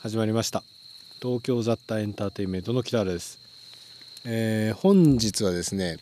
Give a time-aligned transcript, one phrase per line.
[0.00, 0.62] 始まりました。
[1.20, 3.40] 東京雑多エンターテインメントの北原です、
[4.24, 5.96] えー本日はですね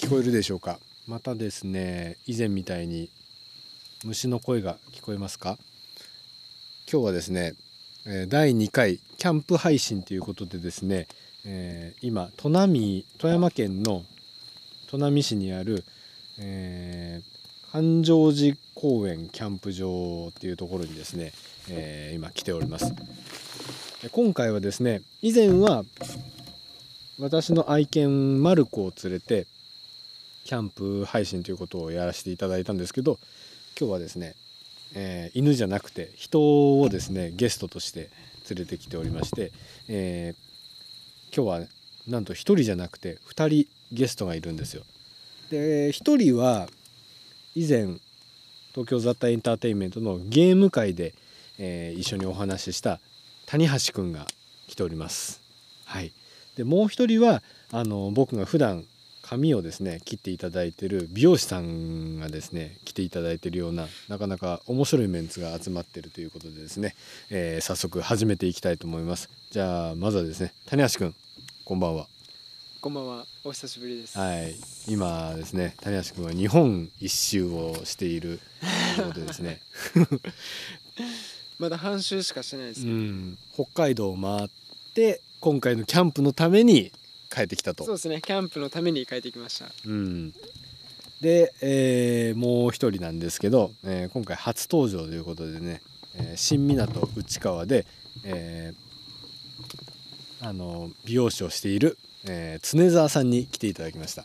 [0.00, 0.78] 聞こえるでしょうか？
[1.08, 3.10] またですね以前みたいに
[4.04, 5.58] 虫の声が聞こえますか？
[6.88, 7.54] 今日はですね
[8.06, 11.08] えー第2回キャンプ配信ということでですね、
[11.44, 14.04] えー今砺波富山県の
[14.88, 15.82] 砺波市にある、
[16.38, 17.36] えー
[17.72, 21.32] 環状寺公園キャンプ場っていうところにですね、
[21.70, 22.94] えー今来ております
[24.12, 25.84] 今回はですね以前は
[27.18, 29.46] 私の愛犬マルコを連れて
[30.44, 33.18] キャンプ配信ということをやらせていただいたんですけど
[33.78, 34.34] 今日はですね、
[34.94, 38.10] えー犬じゃなくて人をですねゲストとして
[38.48, 39.52] 連れてきておりまして、
[39.88, 40.46] えー
[41.34, 41.66] 今日は
[42.06, 44.84] なんと1人じゃなくて2人ゲストがいるんですよ。
[45.50, 46.68] で1人は
[47.54, 47.98] 以前
[48.72, 51.14] 東京雑多エンターテインメントのゲーム会で、
[51.58, 53.00] えー一緒にお話しした
[53.46, 54.26] 谷橋くんが
[54.66, 55.40] 来ております。
[55.84, 56.12] はい、
[56.56, 58.84] でもう一人はあの僕が普段
[59.22, 66.94] 髪をですね切っていただいてる美容師さんがですね来ていただいてるようななかなか面白いメンツが集まってるということでですね、
[67.30, 69.28] えー早速始めていきたいと思います。
[69.50, 71.14] じゃあまずはですね谷橋くん
[71.64, 72.06] こんばんは。
[72.80, 74.16] こんばんは、お久しぶりです。
[74.16, 74.54] はい、
[74.86, 78.38] 今ですね谷橋君は日本一周をしている
[78.96, 79.60] ということでですね、
[81.58, 84.48] まだ半周しかしてないですうけど、ん、北海道を回っ
[84.94, 86.92] て今回のキャンプのために
[87.30, 87.84] 帰ってきたと。
[87.84, 89.66] そうですね、キャンプのために帰ってきました。
[89.86, 90.32] うん、
[91.20, 95.80] で、えーもう一人なんですけど、えー今回初登場ということでね、
[96.14, 97.86] えー新港内川で、
[98.24, 104.24] えーあの美容師をしている、えー常沢さんに来ていただきました。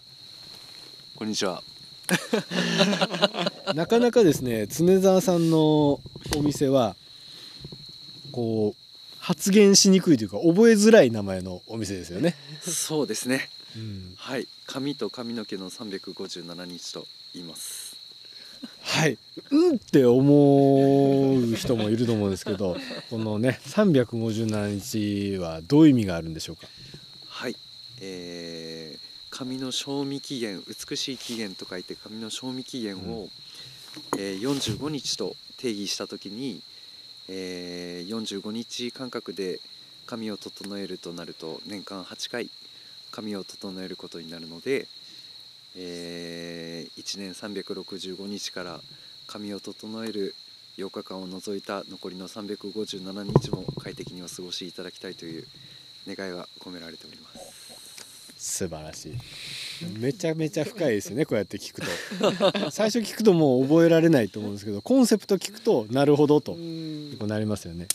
[1.15, 1.63] こんにちは。
[3.73, 6.01] なかなかですね常沢さんの
[6.35, 6.97] お店は
[8.31, 8.81] こう
[9.19, 12.35] 発言しにくいというか覚えづらい名前のお店ですよね。
[12.61, 13.49] そうですね。
[13.75, 17.95] うんはい、髪と髪の毛の357日と言います。
[18.81, 19.17] はい、
[19.49, 22.77] うんって思う人もいると思うんですけど
[23.09, 26.67] このね357日はどういう意味があるんでしょうか？
[27.27, 27.55] はい、
[27.99, 33.29] えー髪の賞味期限、美しい期限と書いて髪の賞味期限を、
[34.17, 36.61] えー45日と定義したときに、
[37.33, 39.59] えー45日間隔で
[40.05, 42.49] 髪を整えるとなると年間8回
[43.09, 44.87] 髪を整えることになるので、
[45.75, 48.81] え1年365日から
[49.27, 50.35] 髪を整える
[50.77, 55.45] 8日間を除いた残りの357日も快適にお過ごしいただきたいという
[56.07, 57.70] 願いが込められております。
[58.41, 59.13] 素晴らしい。
[59.99, 62.71] めちゃめちゃ深いですよねこうやって聞くと。
[62.71, 67.85] 最初聞くともう覚えられないと思うんですけどコンセプト聞くとなるほどとうんこうなりますよね。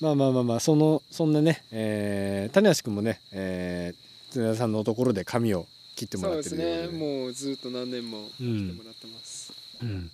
[0.00, 6.92] まあまあまあまあそのそんなね、えー、谷橋君もね、えー、常田さんのところで髪を切ってもらってるようで。
[6.92, 9.52] ね、もうずっと何年も来てもらってます。
[9.82, 10.10] うん、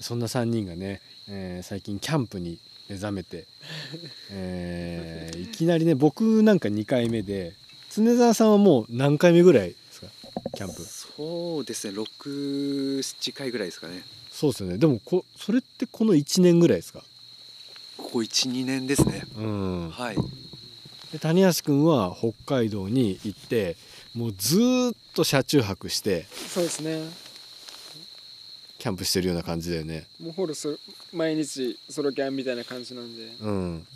[0.00, 2.58] そんな3人がね、えー最近キャンプに
[2.88, 3.46] 目覚めて、
[4.32, 7.54] えーいきなりね僕なんか2回目で
[7.94, 10.06] 常沢さんはもう何回目ぐらいですか？
[10.54, 10.82] キャンプ。
[10.82, 11.98] そうですね。
[11.98, 14.02] 67回ぐらいですかね。
[14.30, 14.78] そうですよね。
[14.78, 17.02] でもこそれってこの1年ぐらいですか？
[17.98, 19.24] ここ12年ですね。
[19.36, 19.90] うん。
[19.90, 20.16] はい。
[21.12, 23.76] で谷橋君は北海道に行って
[24.14, 27.02] もうずーっと車中泊してそうですね、
[28.78, 30.06] キャンプしてるような感じだよね。
[30.18, 30.78] もうほぼそ
[31.12, 33.86] 毎日ソロキャンみたいな感じなんで、うん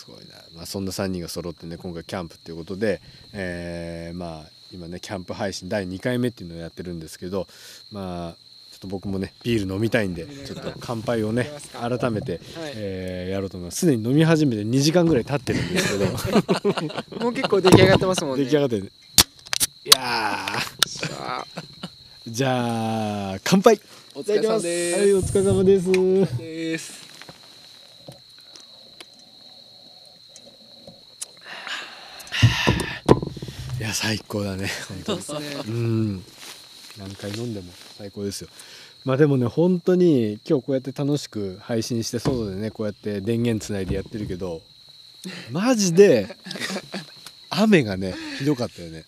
[0.00, 3.02] すごいな、まあ、そんな3人が揃ってね今回キャンプっていうことで、
[3.34, 7.48] えーまあ今ねキャンプ配信第2回目っていうのをやってるんですけど
[7.90, 8.32] まあ
[8.70, 12.72] ちょっと僕もねビール飲みたいんでちょっと乾杯をね改めて、はい。
[12.76, 13.80] えーやろうと思います。
[13.80, 16.06] すでに飲み始めて2時間ぐらい経ってるんですけど。
[17.20, 18.44] もう結構出来上がってますもんね。
[18.44, 18.92] 出来上がってる。
[19.84, 20.02] いや
[20.86, 21.46] さあ。
[22.26, 23.80] ーじゃあ乾杯。
[24.14, 24.98] お疲れ様です。
[24.98, 27.10] はいお疲れ様ですです
[33.78, 35.22] いや最高だね本当に。
[35.22, 35.62] そうですね。
[35.66, 36.24] うん。
[36.98, 38.48] 何回飲んでも最高ですよ。
[39.04, 44.60] まあでもね本当に今日こうやって楽しく配信して外でねこうやって電源つないでやってるけど
[45.50, 46.36] マジで
[47.48, 49.04] 雨がねひどかったよね。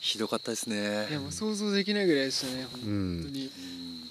[0.00, 1.08] ひどかったですね。
[1.10, 2.84] いやもう想像できないぐらいでしたね、本う
[3.20, 3.44] ん当に。
[3.46, 4.03] うん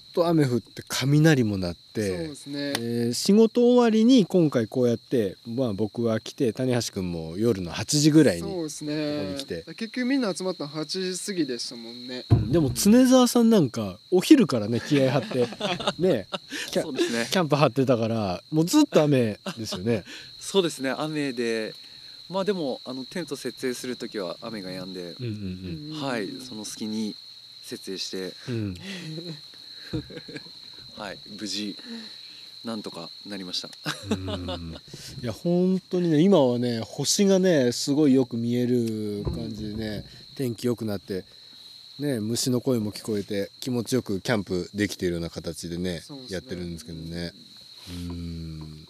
[0.00, 2.72] っと雨降って雷も鳴っそうてですね。
[2.78, 9.64] えー仕事終わりに今回こうやって、まあ、僕は来て谷橋君も夜の8時ぐらいにそうですここねに来て。
[9.64, 12.24] 結局みんな集まったの8時過ぎでしたもんね。
[12.50, 15.38] でも常沢さんなんかお昼からね気合張って
[16.02, 16.26] ね
[16.70, 17.28] キャそうですね。
[17.30, 20.04] キャンプ張ってたからもうずっと雨ですよね。
[20.38, 21.74] そうですね雨で。
[22.28, 26.00] まあでもあのテント設営する時は雨が止んで、うんうんうん。
[26.02, 27.14] はいその隙に
[27.62, 28.32] 設営して。
[28.48, 28.74] うんうん
[30.96, 31.76] はい無事
[32.64, 33.68] なんとかなりました。
[34.10, 34.76] うん。
[35.22, 40.04] いや本当にね今はね星がねすごいよく見える感じでね
[40.34, 41.24] 天気良くなって
[42.00, 46.02] ね虫の声も聞こえて気持ちよくキャンプできているような形でねね。
[46.28, 47.32] やってるんですけどね。
[47.88, 48.86] うん。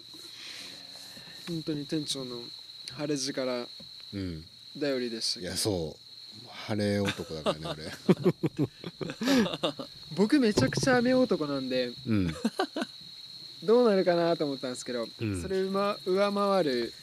[1.47, 2.41] 本当に店長の
[2.93, 3.67] 晴れ力
[4.13, 4.43] うん。
[4.79, 5.51] 頼りでしたいけど。
[5.51, 6.06] やそう
[6.67, 7.83] 晴れ男だからね
[10.15, 12.35] 僕めちゃくちゃ雨男なんで俺うん。
[13.63, 15.41] どうなるかなと思ったんですけど、うん。
[15.41, 16.93] それ上上回る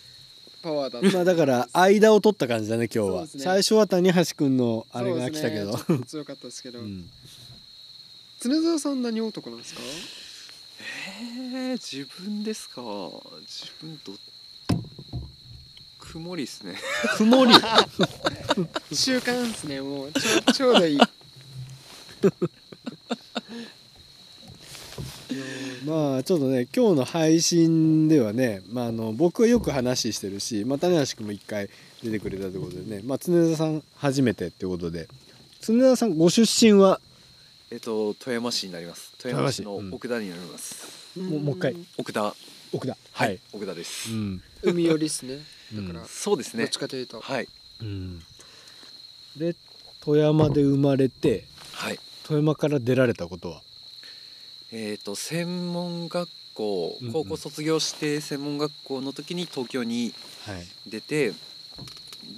[0.62, 1.16] パワーだった。
[1.16, 3.28] まあだから間を取った感じだね今日は、ね。
[3.38, 5.72] 最初は谷橋君のあれが来たけど。
[5.72, 5.78] ね。
[6.06, 7.10] 強かったですけど、うん。
[8.40, 9.80] 常沢さん何男なんですか？
[11.54, 12.82] えー、自分ですか？
[12.82, 14.12] 自分ど
[16.14, 16.76] 曇りですね。
[17.16, 17.52] 曇り。
[18.96, 20.12] 中 間ですねもう。
[20.12, 20.98] ちょちょうどいい。
[25.84, 31.68] まあちょっとね今日の配信ではね、まあ、あの僕はよく話してるし、まあ、種橋君も一回
[32.00, 35.08] 出てくれたということでね、まあ、常田さん初めてってことで
[35.62, 37.00] 常田さんご出身は？
[37.72, 39.10] えっと富山市になります。
[39.18, 41.76] 富山市の奥田になります、もうもう一回。
[41.98, 42.36] 奥田。
[42.72, 42.96] 奥田。
[43.12, 45.38] はい、奥田です、うん、海寄りっすね
[45.74, 45.86] だうん。
[45.88, 46.64] から、そうですね。
[46.64, 47.48] どっちかというと、はい。
[47.80, 48.22] うん、
[49.36, 49.54] で
[50.00, 51.98] 富山で生まれてはい。
[52.24, 53.62] 富山から出られたことは？
[54.72, 57.12] えっ、と専門学校うんうん。
[57.12, 60.14] 高校卒業して専門学校の時に東京に
[60.46, 60.66] はい。
[60.86, 61.32] 出て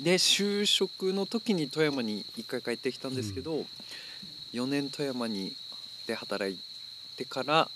[0.03, 3.65] で就職の時に富山に一回帰ってきたんですけど、
[4.53, 5.55] 4年富山に
[6.07, 6.59] で働い
[7.17, 7.71] てから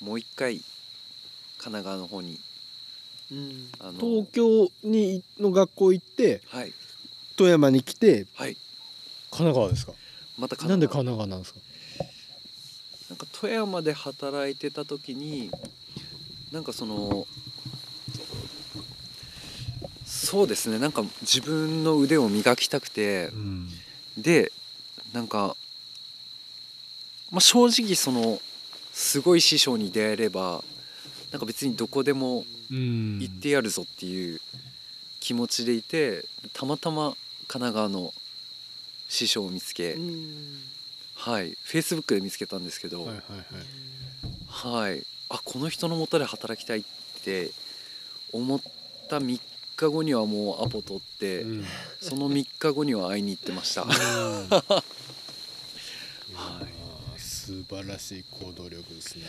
[0.00, 0.64] もう一回神
[1.58, 2.38] 奈川の方にうん
[3.80, 3.98] あの。
[4.00, 6.72] 東京にの学校行ってはい。
[7.36, 8.56] 富山に来てはい。
[9.30, 9.92] 神奈川ですか？
[10.38, 11.60] また神なんで奈川神奈川なんですか？
[13.10, 15.50] なんか富山で働いてた時に
[16.52, 17.26] なんかその
[20.06, 20.78] そうですね。
[20.78, 23.68] なんか自分の腕を磨きたくてうん。
[24.16, 24.50] で
[25.12, 25.56] なんか、
[27.30, 28.40] まあ、正直その
[28.92, 30.64] すごい師匠に出会えれば
[31.30, 34.40] なんか別にどこでもうん行ってやるぞっていう
[35.20, 37.16] 気持ちでいてたまたま
[37.46, 38.12] 神奈川の
[39.08, 40.60] 師匠を見つけ、うん。
[41.14, 44.90] はいフェイスブックで見つけたんですけど、はいはいはい。
[44.90, 46.84] はい、あこの人のもとで働きたいっ
[47.24, 47.50] て
[48.32, 48.60] 思っ
[49.08, 49.40] た3
[49.76, 51.64] 日後にはもうアポ取って、うん。
[52.00, 53.82] その3日後には会いに行ってました。
[53.82, 53.88] うん。
[53.90, 54.82] は
[56.62, 57.20] い。
[57.20, 59.24] 素晴らしい行動力ですね。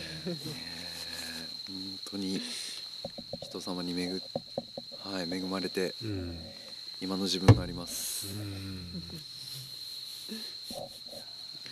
[1.66, 2.40] 本当に
[3.50, 4.12] 人様に恵,、
[5.02, 6.38] はい、恵まれてうん。
[7.00, 8.26] 今の自分があります。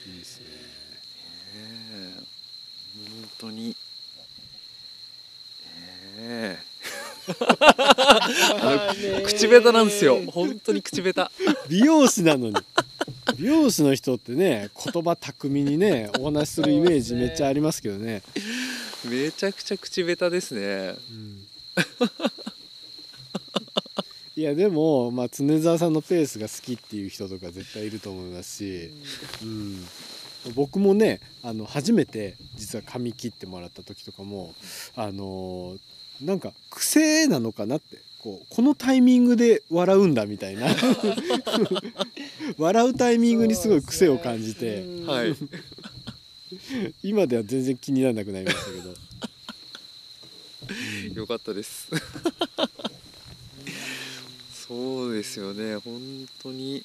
[0.06, 0.46] いいですね。
[1.54, 2.22] ええ
[3.10, 3.76] 本当に。
[6.16, 6.68] ええ
[8.60, 10.18] あの口下手なんですよ。
[10.32, 11.30] 本当に口下手。
[11.68, 12.56] 美容師なのに。
[13.38, 18.22] 美容師の人ってね、言葉巧みにね、お話しするイメージめっちゃありますけどね。
[19.04, 20.96] めちゃくちゃ口下手ですね。
[21.08, 21.37] うん
[24.36, 28.92] いやでも、まあ、常沢さんのペースが好きっていう人とか絶対いると思いますし、
[29.42, 29.84] うん、
[30.54, 34.54] 僕もねあの初めて実は髪切ってもらった時とかも
[34.94, 35.78] あのー
[36.22, 40.66] なんか癖なのかなってこうこのタイミングで笑うんだみたいな。
[42.58, 45.06] 笑うタイミングにすごい癖を感じて、うん。
[45.06, 45.36] はい。
[47.04, 48.94] 今では全然気にならなくなりましたけど。
[51.14, 51.88] よかったです。
[54.66, 55.76] そうですよね。
[55.76, 56.00] 本
[56.42, 56.84] 当に。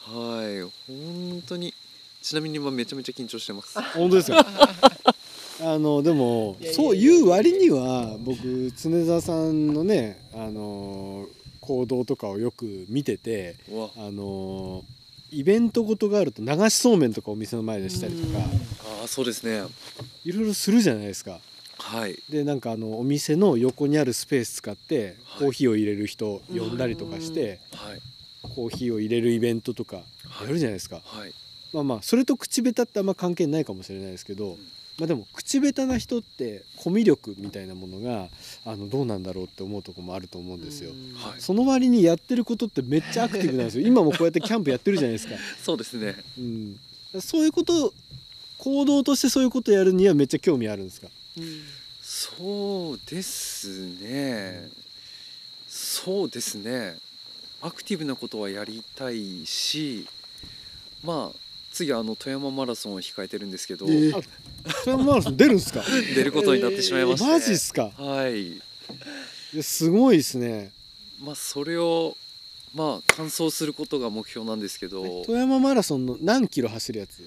[0.00, 0.62] はい。
[0.88, 1.72] 本当に。
[2.22, 3.80] ちなみに今めちゃめちゃ緊張してます。
[3.94, 4.46] 本当ですか
[5.64, 11.28] あのでもそういう割には僕常沢さんのねあの
[11.60, 13.56] 行動とかをよく見てて。
[13.96, 14.84] あの
[15.34, 18.38] イベントごとがあると流しそうめんとかお店の前でしたりとか
[19.00, 19.62] ああ、そうですね。
[20.26, 21.40] いろいろするじゃないですか。
[21.82, 22.18] はい。
[22.30, 25.38] でなんかあのお店の横にあるスペース使ってはい。
[25.40, 28.00] コーヒーを入れる人呼んだりとかしてはい。
[28.42, 29.96] コーヒーを入れるイベントとか
[30.26, 30.46] はい。
[30.46, 31.00] やるじゃないですか。
[31.04, 31.32] はい。
[31.72, 34.56] まあまあそれと口下手ってあんま関係ないかもしれないですけど、
[34.98, 38.28] まあでも口下手な人ってコミュ力みたいなものが
[38.66, 40.90] あのどうなんだろうって思うところもあると思うんですよ。
[40.90, 41.14] うん。
[41.14, 41.40] はい。
[41.40, 43.86] その割にやってることってめっちゃアクティブなんですよ。
[43.88, 45.34] 今もこうやってキャンプやってるじゃないですか、
[45.64, 46.14] そうですね。
[46.38, 46.80] うん、
[47.20, 47.94] そういうこと
[48.58, 51.06] 行動としてそういうことやるにはめっちゃ興味あるんですか？
[51.06, 51.21] うん
[52.02, 53.68] そうです
[54.00, 54.68] ね。
[55.68, 56.98] そうですね。
[57.62, 60.06] アクティブなことはやりたいし
[61.04, 61.38] まあ
[61.72, 64.18] 次あの富山マラソンを控えてるんですけど、えー。
[64.18, 64.20] あ
[64.84, 65.82] 富山マラソン出るんですか？
[66.14, 67.90] 出ることになってしまいまして、マジっすか？
[67.96, 68.60] はい。
[69.62, 70.72] すごいですね。
[71.22, 72.16] まあそれを
[72.74, 75.22] まあ完走することが目標なんですけど。
[75.24, 77.18] 富山マラソンの何キロ走るやつ？
[77.18, 77.22] で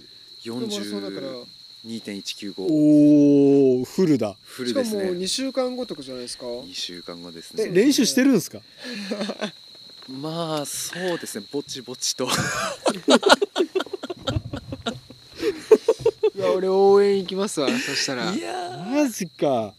[1.85, 4.35] もそうだから42.195おおフルだ。
[4.43, 5.19] フしかもルですね。
[5.19, 8.59] 2週間後とかじゃないですか？2週間後ですえね練習してるんですか？
[10.09, 11.45] まあそうですね。
[11.51, 12.27] ぼちぼちと。
[16.35, 17.69] いや俺応援行きますわ。
[17.69, 18.31] そしたら。
[18.33, 19.73] いやマジか。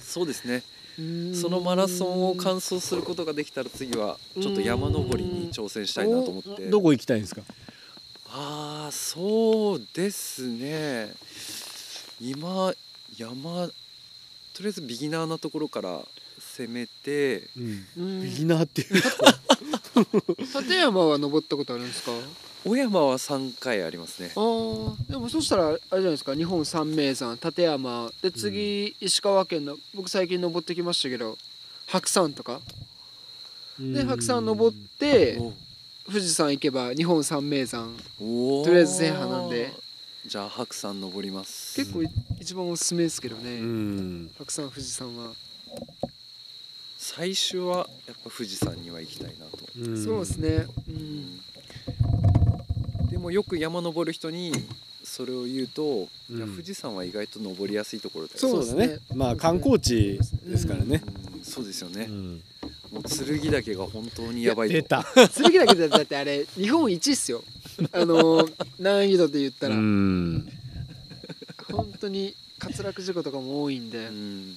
[0.00, 0.62] そうですね。
[0.98, 1.34] うん。
[1.34, 6.66] そのマラソンを完走することができたら次はちょっと山登りに挑戦したいなと思って。
[6.68, 7.42] どこ行きたいんですか？
[8.32, 11.12] ああそうですね。
[12.20, 12.72] 今
[13.18, 13.72] 山と
[14.60, 16.00] りあえずビギナーなところから
[16.38, 17.86] 攻めてうん。
[17.96, 18.22] うん。
[18.22, 18.94] ビギナーっていう
[20.38, 22.12] 立 山は登ったことあるんですか？
[22.62, 24.32] 小山は3回ありますね。
[24.36, 26.34] ああでもそしたらあれじゃないですか？
[26.36, 31.36] 日本三名山立山で次、石川県の僕最近登ってきましたけど
[31.86, 32.60] 白山とか。
[33.78, 35.54] で白山登ってお
[36.06, 39.72] 富士山行けば日本三名山とりあえず制覇なんで。
[40.26, 41.74] じゃあ白山登ります。
[41.76, 44.30] 結構い一番おすすめですけどね、うん。
[44.38, 45.32] 白山富士山は、
[46.98, 50.04] 最終はやっぱ富士山には行きたいなと、うん。
[50.04, 50.66] そうですね。
[53.10, 54.52] でもよく山登る人に
[55.02, 56.36] それを言うと、うん。
[56.36, 58.38] いや富士山は意外と登りやすいところだよ。
[58.38, 58.98] そうそうだね。
[59.14, 61.02] まあ観光地ですからね。
[61.34, 61.42] うん。
[61.42, 62.42] そうですよね、うん
[62.92, 64.74] もう剣岳が本当にやばいと。
[64.74, 65.04] 出た。
[65.14, 67.44] 剣だけでだってあれ日本一っすよ。
[67.92, 70.48] あの難易度で言ったら、うん。
[71.72, 73.98] 本当に滑落事故とかも多いんで。
[74.06, 74.56] うん。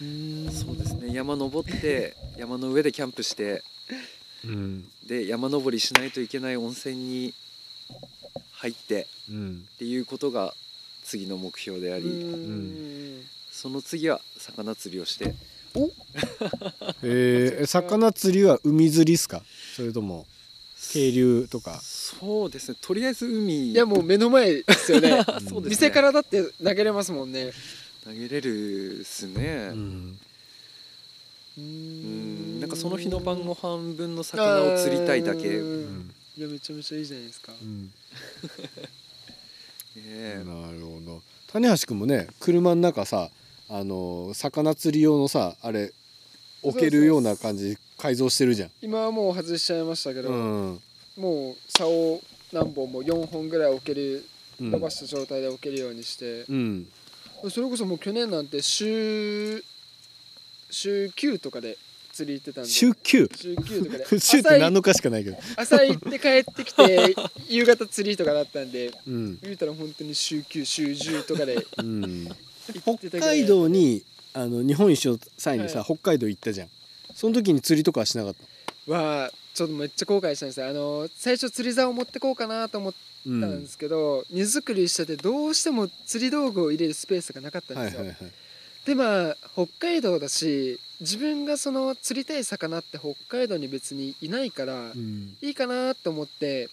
[0.00, 0.50] うん。
[0.52, 1.12] そうですね。
[1.12, 3.62] 山登って山の上でキャンプして
[4.44, 4.88] うん。
[5.06, 7.34] で山登りしないといけない温泉に
[8.52, 9.64] 入ってうん。
[9.74, 10.54] っていうことが
[11.02, 13.26] 次の目標であり、うん。
[13.50, 15.34] その次は魚釣りをして
[17.02, 19.42] えー、魚釣りは海釣りっすか？
[19.76, 20.26] それとも
[20.92, 21.80] 渓流とか？
[21.82, 22.76] そうですね。
[22.80, 23.72] とりあえず海。
[23.72, 25.22] いやもう目の前ですよね。
[25.26, 25.60] そうですね。
[25.70, 27.52] 店からだって投げれますもんね。
[28.04, 29.70] 投げれるっすね。
[29.72, 30.18] うん。
[31.58, 32.60] ううん。
[32.60, 36.10] なんかその日の晩ご飯分の魚を釣りたいだけ、うん。
[36.38, 37.52] いやめちゃめちゃいいじゃないですか。
[37.60, 37.90] うん。
[39.96, 40.42] え。
[40.46, 41.22] なるほど。
[41.48, 43.30] 種橋君もね車の中さ
[43.68, 45.92] あの魚釣り用のさあれ
[46.62, 48.70] 置けるような感じで改造してるじゃん。
[48.82, 50.80] 今はもう外しちゃいましたけど、うん。
[51.16, 54.24] もう竿を何本も4本ぐらい置ける
[54.60, 56.86] うん伸ばした状態で置けるようにして、うん。
[57.50, 59.62] それこそもう去年なんて週
[60.70, 61.76] 週9とかで
[62.12, 62.70] 釣り行ってたんで。
[62.70, 64.06] 週休週9とかで。
[64.20, 65.36] 週って何のかしかないけど。
[65.56, 67.14] 朝行って帰ってきて
[67.48, 68.92] 夕方釣りとかだったんで。
[69.06, 71.66] うん、言うたら本当に週9週10とかで。
[71.78, 72.28] うん、
[72.82, 74.02] 北海道に
[74.34, 75.86] あの日本一周の際にさ、はい。
[75.86, 76.68] 北海道行ったじゃん。
[77.14, 78.34] その時に釣りとかはしなかっ
[78.86, 80.68] たはちょっとめっちゃ後悔したんですよ。
[80.68, 82.94] あの最初釣り竿を持ってこうかなと思っ
[83.26, 88.32] うたんですけど、荷造りしててどうしても釣り道具を入れるスペースがなかったんですよ、はいはいはい
[88.86, 95.36] でまあ北海道だし自分がその釣りたい魚って北海道に別にいないから、うん。
[95.42, 96.68] いいかなと思って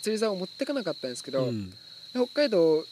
[0.00, 1.72] 釣り竿を持ってかなかったんですけど、うん。
[2.14, 2.82] 北海道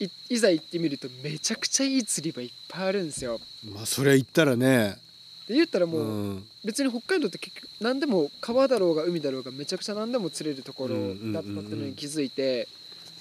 [0.00, 3.38] いいざ行ってみるとめちゃくちゃいい釣り場いっぱいあるんですよ。
[3.70, 4.96] まあそれ言ったらね。
[5.46, 6.44] で言ったらうもう、ん。
[6.64, 12.66] 別に北海道って結局何でも川だろうが海だろうがめちゃくちゃ何でも釣れるところうんだったってのに気づいて。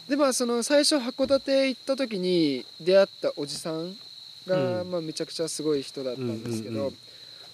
[0.08, 3.96] でまあその最初函館行った時に出会ったおじさん
[4.48, 4.92] が、うん。
[4.92, 6.94] まあ、めちゃくちゃすごい人だったんですけど、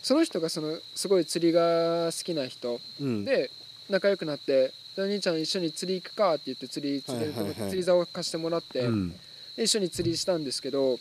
[0.04, 3.26] その人がそのすごい釣りが好きな人うん。
[3.26, 3.50] で
[3.90, 7.70] 仲良くなって「でお兄ちゃん一緒に釣り行くか」って言って釣り釣れるとこはいはいはい。
[7.70, 9.10] 釣り竿を貸してもらって、うん。
[9.56, 11.00] で一緒に釣りしたんですけど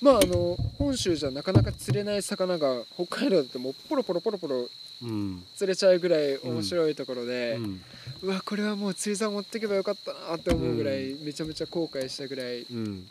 [0.00, 4.68] まああの本州じゃなかなか釣れない魚が北海道だともうポロポロポロポロ
[5.02, 5.44] うん。
[5.56, 7.80] 釣れちゃうぐらい面白いところで、うん。
[8.22, 13.08] うわこれはもう釣り竿持ってけばよかったなって思うぐらい、うめちゃめちゃ後悔したぐらいうん。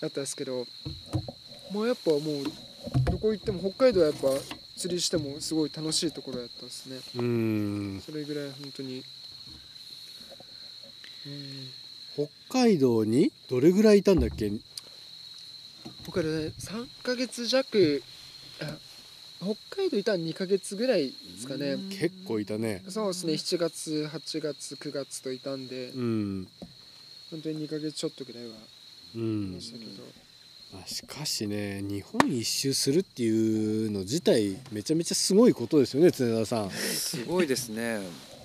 [0.00, 0.66] だったんですけど
[1.70, 2.20] もうやっぱもう
[3.10, 4.28] どこ行っても北海道はやっぱ
[4.76, 6.98] 釣りしてもすごい楽しいところやったんですね。
[7.16, 8.02] うん。
[8.04, 9.02] それぐらい本当に
[12.14, 14.50] 北海道にどれぐらいいたんだっけ？
[16.06, 18.02] 僕らね3ヶ月弱
[18.60, 18.76] あ
[19.40, 21.72] 北海道いたの2ヶ月ぐらいですかね。
[21.72, 21.88] うん。
[21.90, 22.82] 結構いたね。
[22.88, 23.32] そうですね。
[23.34, 25.88] 7月8月9月といたんで。
[25.88, 26.48] うん。
[27.30, 28.54] 本当に2ヶ月ちょっとぐらいは。
[29.16, 29.54] ういん。
[29.54, 30.02] ましたけど、
[30.82, 36.70] あしかしね日本一周するっていうの自体めちゃめちゃすごいことですよね常田さん。
[36.70, 38.00] すごいですね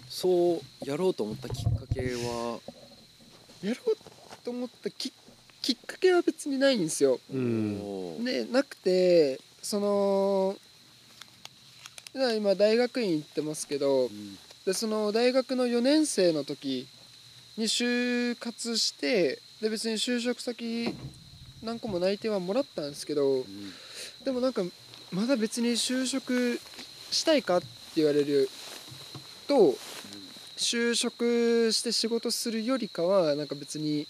[0.10, 2.60] そうやろうと思ったきっかけは。
[3.62, 3.98] やろう
[4.44, 5.14] と思ったき
[5.62, 7.20] きっかけは別にないんですよ。
[7.32, 8.26] うん。
[8.26, 10.58] でなくてその
[12.36, 14.38] 今大学院行ってますけどうん。
[14.66, 16.88] でその大学の4年生の時
[17.56, 20.96] に就活してで別に就職先
[21.62, 23.46] 何個も内定はもらったんですけどうん。
[24.26, 24.64] でもなんか
[25.12, 26.60] まだ別に就職
[27.12, 28.50] したいかって言われる
[29.48, 29.76] と
[30.60, 34.08] 就職して仕事するよりかはなんか別に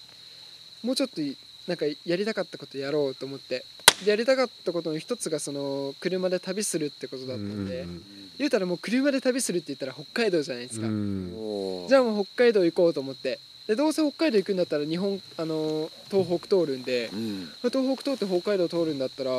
[0.83, 1.21] もうちょっと
[1.67, 3.63] なんかやりたかったことやろうと思って。
[4.03, 8.03] でやりたかったことの一つがその車で旅するってことだったんで、うん
[8.39, 11.85] 言うたらもう車で旅するって言ったら北海道じゃないですか、うん。
[11.89, 13.37] じゃあもう北海道行こうと思って。
[13.67, 17.09] でどうせ北海道行くんだったら日本あの東北通るんで。
[17.11, 17.49] うん。
[17.63, 19.31] 東北通って北海道通るんだったら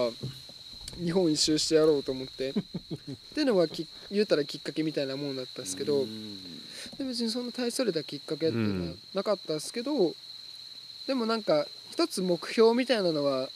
[0.97, 2.51] 日本一周してやろうと思って。
[2.53, 2.55] っ
[3.35, 6.39] ていうのはき言うたらきっかけみたいなもんだったんですけど、うん。
[6.99, 10.15] で別にそんな大それたきっかけっていうのはなかったですけど、
[11.07, 13.51] でもなんか一つ目標みたいなのは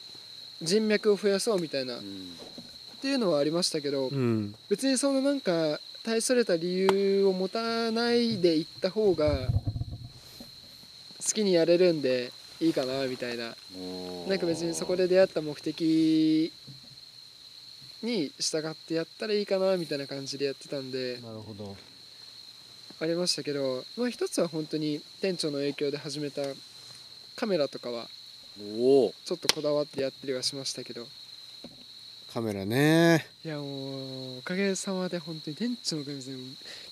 [0.62, 1.96] 人脈を増やそうみたいな。
[1.96, 2.30] っうん。
[3.02, 4.54] ていうのはありましたけど、うん。
[4.68, 9.48] 別にそのなんか大それた理由を持たないで行った方が
[11.26, 13.56] 好きにやれるんでいいかなみたいな。
[14.28, 16.52] なんか別にそこで出会った目的
[18.04, 21.76] に従ってやったらいいかなみたいな感じでやってたんでなるほど。
[23.00, 26.42] ありましたけどまあ一つは本当に店長の影響で始めた
[27.34, 28.08] カメラとかは
[28.56, 31.06] ちょっとこだわってやったりはしましたけど。
[32.32, 33.28] カメラね。
[33.44, 36.22] いやもうおかげさまで本当に店長のおかげで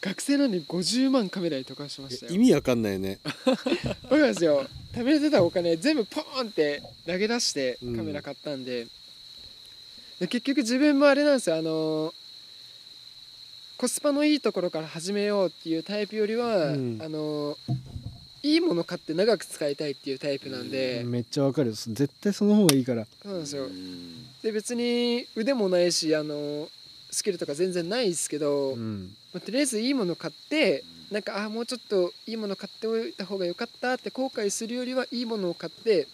[0.01, 2.33] 学生なのに50万カメラに溶かしましたよ。
[2.33, 3.19] 意味わかんないね。
[4.09, 8.91] そうなんですよ貯めてたお金全部ポーンって投げ出してうんカメラ買ったんで,、で
[10.29, 11.57] 結局自分もあれなんですよ。
[11.57, 12.15] あの
[13.77, 16.99] コスパのいいところから始めようっていうタイプよりは、うん。
[17.03, 17.57] あの
[18.45, 21.71] いいもの買って長く使いたいっていうタイプなんで、めっちゃわかる。
[21.71, 23.07] よ絶対その方がいいから。
[23.23, 23.65] そうなんですよ。
[23.65, 24.27] うん。
[24.43, 26.69] で別に腕もないしあの
[27.11, 29.15] スキルとか全然ないですけど、うん。
[29.33, 36.07] まあとりあえずいいもの買ってなんかあもうちょっといいもの買っておいた方が良かったって後悔するよりはいいものを買って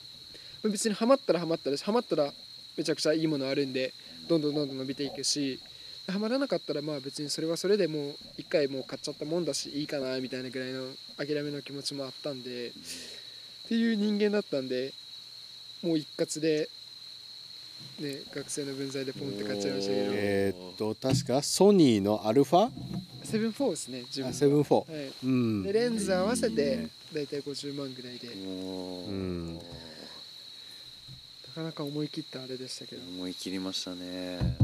[0.62, 2.32] まあ別にハマったらハマったらしハマったら
[2.78, 3.92] めちゃくちゃいいものあるんで
[4.28, 5.60] どんどんどんどん伸びていくし
[6.06, 10.86] ハマらなかったらまあ別にそれはそれでもう一回もう買っちゃったもんだしいいかなみたいなぐらいの
[11.18, 12.72] 諦めの気持ちもあったんでっ
[13.68, 14.94] ていう人間だったんで
[15.82, 16.70] もう一括で、
[18.00, 20.10] ね、学生の分際でポンって買っちゃいましたけど。
[20.14, 22.70] えーっと確かソニーのアルファ？
[23.24, 24.92] セブンフォーですね自分セブンフォー。
[24.92, 25.12] はい。
[25.24, 25.62] うん。
[25.64, 28.28] でレンズ合わせて大体50万ぐらいで。
[28.28, 29.54] うん。
[29.56, 29.60] な
[31.58, 33.02] かなか思い切ったあれでしたけど。
[33.02, 34.56] 思い切りましたね。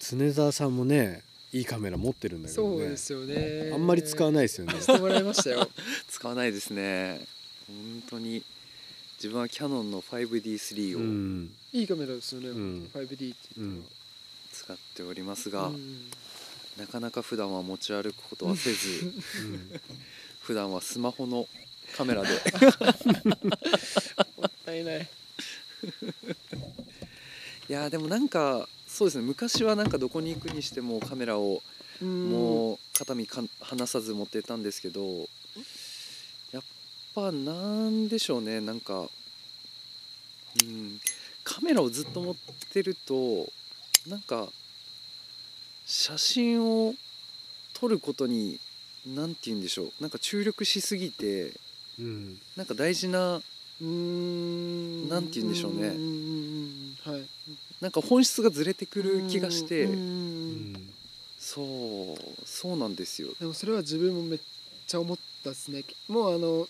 [0.00, 2.78] 常澤さんもねいいカメラ持ってるんだけどね。
[2.78, 3.70] そうですよね。
[3.74, 4.80] あんまり使わないですよね。
[4.80, 5.68] してもらいましたよ。
[6.08, 7.20] 使わないですね。
[7.66, 8.42] 本当に
[9.18, 11.50] 自分はキヤノンの 5D3 うをん。
[11.74, 12.90] いいカメラですよね、うん。
[12.94, 13.82] 5D って言っ
[14.50, 16.10] 使っておりますが、うん。
[16.78, 19.80] なかなか普段は持ち歩くことはせずうん。
[20.40, 21.46] 普段はスマホの
[21.94, 22.28] カメラで。
[24.38, 25.08] もったいない
[27.68, 29.24] いやーでもなんかそうですね。
[29.24, 31.62] 昔はなんかどこに行くにしてもカメラを
[32.02, 35.00] もう肩身か離さず持ってたんですけど
[36.52, 36.62] やっ
[37.14, 37.52] ぱな
[37.90, 38.60] んでしょうね。
[38.60, 41.00] なんかうん。
[41.44, 42.36] カメラをずっと持っ
[42.72, 43.46] てると
[44.08, 44.48] なんか
[45.86, 46.94] 写真を
[47.72, 48.60] 撮ることに
[49.06, 49.92] 何て言うんでしょう。
[50.00, 51.52] なんか注力しすぎて
[51.98, 52.38] うん。
[52.56, 53.40] なんか大事な
[53.80, 55.08] うーん。
[55.08, 55.88] なんて言うんでしょうね。
[57.04, 57.24] はい。
[57.80, 59.88] なんか本質がずれてくる気がして。
[61.38, 63.28] そうそうなんですよ。
[63.38, 64.40] でもそれは自分もめっ
[64.86, 65.84] ちゃ思ったですね。
[66.08, 66.68] もうあのうん。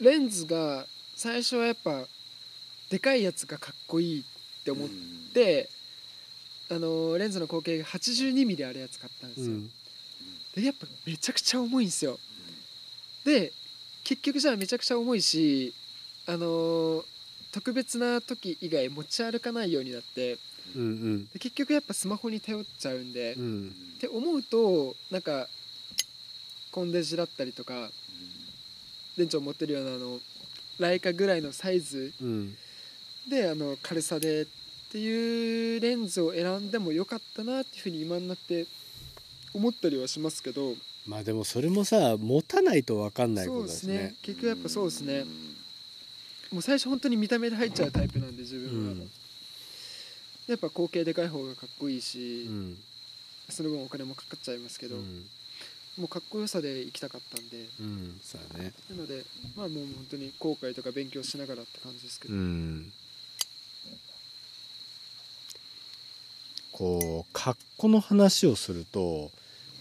[0.00, 2.06] レンズが最初はやっぱ
[2.90, 4.24] でかいやつがかっこいいっ
[4.64, 5.30] て思っうん。
[5.34, 5.68] て、
[6.70, 9.70] あのレンズの口径が 82mm あるやつ買ったんですよ、うん。
[10.54, 12.18] でやっぱめちゃくちゃ重いんですよ。
[13.24, 13.52] で
[14.04, 15.74] 結局じゃあめちゃくちゃ重いし
[16.26, 17.04] あのー
[17.52, 20.38] 特別な時以外持ち歩かないようになって
[20.74, 21.24] うんうん。
[21.26, 23.72] で結局やっぱスマホに頼っちゃうんで、っうん。
[24.00, 25.46] て思うとなんか
[26.72, 27.90] コンデジだったりとか
[29.16, 30.18] 店長持ってるようなあの
[30.80, 32.56] ライカぐらいのサイズうん。
[33.30, 34.46] であの軽さでっ
[34.90, 38.66] ていうレンズを選んでもよかったなっていうふうに今になって
[39.52, 40.74] 思ったりはしますけど
[41.06, 44.14] まあでもそれもさ持たないと分かんないこそうですね。
[44.22, 45.22] 結局やっぱそうですね。
[45.22, 45.26] ん
[46.50, 49.10] もう最初本当に見た目で入っちゃうタイプなんで自う分は、ん。
[50.46, 52.78] やっぱ口径でかい方がかっこいいし、うん。
[53.50, 55.26] その分お金もかかっちゃいますけど、うん。
[55.98, 57.66] もうかっこよさで行きたかったんで。
[57.80, 58.72] うんそうだね。
[58.90, 59.24] なので
[59.56, 62.92] まあもう本当に後悔とか勉強しながらって感じですけど、うん。
[66.72, 69.30] こう格好の話をすると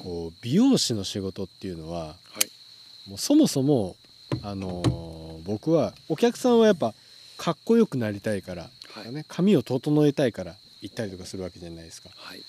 [0.03, 3.09] こう美容師の仕事っていうのははい。
[3.09, 3.95] もうそもそも
[4.41, 6.93] あのー僕はお客さんはやっぱ
[7.37, 9.11] かっこよくなりたいから、はい。
[9.11, 12.09] ね、髪を整えたいから行ったりとかするわけじゃないですか。
[12.15, 12.41] はい。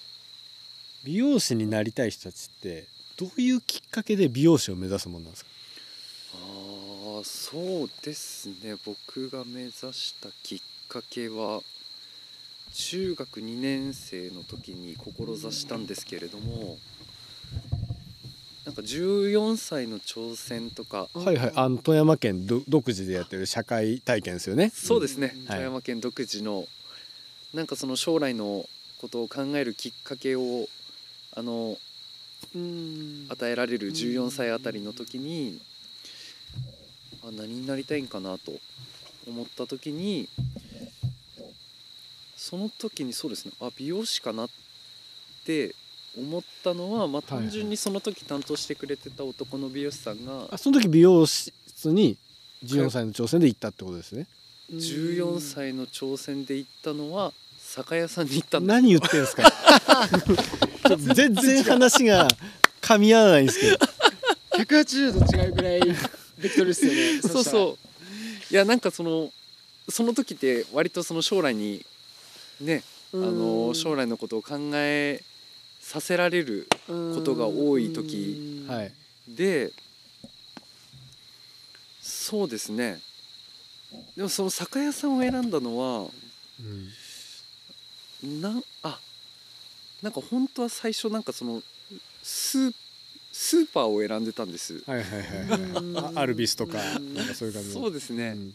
[1.05, 2.87] 美容師になりたい人たちって
[3.17, 5.51] どういうきっかけで美容師を目指すものなんですか？
[6.35, 8.77] ああそうですね。
[8.85, 11.63] 僕が目指したきっかけは
[12.73, 16.79] 中学2年生の時に志したんですけれども
[18.65, 21.09] なんか14歳の挑戦とか。
[21.13, 21.53] はいはい。
[21.55, 24.71] あの富山県ど独自でやってる社会体験ですよね。
[24.71, 25.41] そうですね、うん。
[25.41, 25.49] はい。
[25.59, 26.67] 富山県独自の
[27.53, 28.67] なんかその将来の
[28.99, 30.67] ことを考えるきっかけを
[31.37, 31.77] あの
[32.55, 33.27] うん。
[33.29, 35.61] 与えられる14歳あたりの時に
[37.23, 38.53] あ何になりたいんかなと
[39.27, 40.29] 思った時に
[42.37, 43.53] その時にそうですね。
[43.61, 44.49] あ美容師かなっ
[45.45, 45.75] て
[46.17, 47.43] 思ったのは、まあ、はいはい。
[47.45, 52.17] 単純にその時担当してくれてた男の美容師さんがあその時美容室に
[52.65, 54.27] 14歳の挑戦で行ったってことですね。
[54.73, 59.53] 14歳の挑戦で行ったのは酒屋さんに行ったんです何言ってんすか。
[61.15, 62.29] 全然話が
[62.81, 63.79] 噛み合わないんですけど。
[64.59, 65.81] 180度違うぐらい
[66.39, 67.21] ベクトルですよね。
[67.27, 67.79] そうそ
[68.51, 68.55] う。
[68.55, 69.33] いやなんかその
[69.89, 71.85] その時って割とその将来に
[72.61, 75.23] ねああの将来のことを考え
[75.85, 78.93] させられることが多い時はい。
[79.29, 79.71] で
[82.01, 83.01] そうですね。
[84.17, 86.09] でもその酒屋さんを選んだのは
[88.23, 88.41] うん。
[88.41, 88.99] なんあ
[90.03, 91.63] なんか本当は最初なんかその
[92.23, 92.75] スー
[93.31, 94.83] スーパーを選んでたんです。
[94.87, 95.49] はいはいはい
[96.01, 96.15] はい。
[96.17, 97.75] あアルビスとかなんかそういう感じの。
[97.75, 98.55] そうですね、うん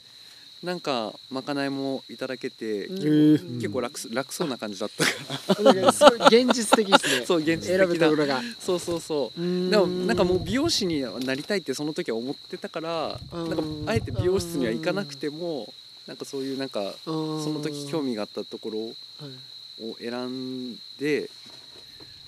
[0.63, 3.55] なんかまかないもいただけて、うん。
[3.55, 5.05] 結構楽す楽そうな感じだった。
[5.55, 7.25] から現実的ですね。
[7.27, 8.41] そう現実選ぶ的なところが。
[8.59, 9.39] そうそうそう。
[9.39, 13.49] ででもなんかもう美容師になりたいってその時は思ってたからうん。
[13.49, 15.73] なんかあえて美容室には行かなくても
[16.07, 21.29] なんかそういうなんかそその時興味があったところを選んで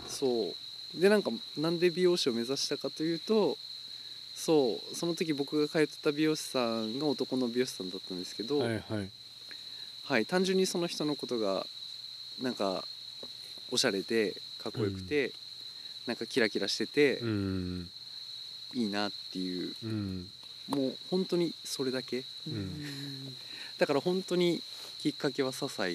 [0.07, 0.53] そ
[0.95, 0.99] う。
[1.01, 3.57] でなんかなんで美容師を目指したかというと
[4.43, 9.09] そうその時僕が通ってた美容師さんが男の美容師さんだったんですけど、はいはい。
[10.03, 11.67] はい、単純にその人のことが
[12.41, 12.83] なんか
[13.71, 15.31] おしゃれでかっこよくて、
[16.07, 17.89] なんかキラキラしててうん。
[18.73, 19.75] いいなっていう。
[19.83, 20.27] うん。
[20.69, 22.23] もう本当にそれだけ。
[22.47, 23.35] うん。
[23.77, 24.63] だから本当に
[25.01, 25.89] きっかけは些細。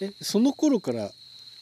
[0.00, 1.12] えその頃から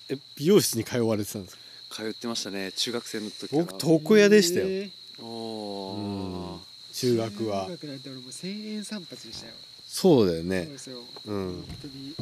[0.09, 1.57] え美容室に通われてたんです
[1.91, 1.97] か？
[1.97, 3.65] 通ってましたね中学生の時から。
[3.65, 4.69] 僕床屋でしたよ。
[4.69, 4.89] よ
[5.21, 6.59] おー。
[6.95, 7.65] 中学は。
[7.67, 9.53] 中学なんて俺もう千円散髪でしたよ。
[9.87, 10.99] そうだよそうねですよ。
[11.27, 11.65] うん。
[11.67, 12.15] 本当に。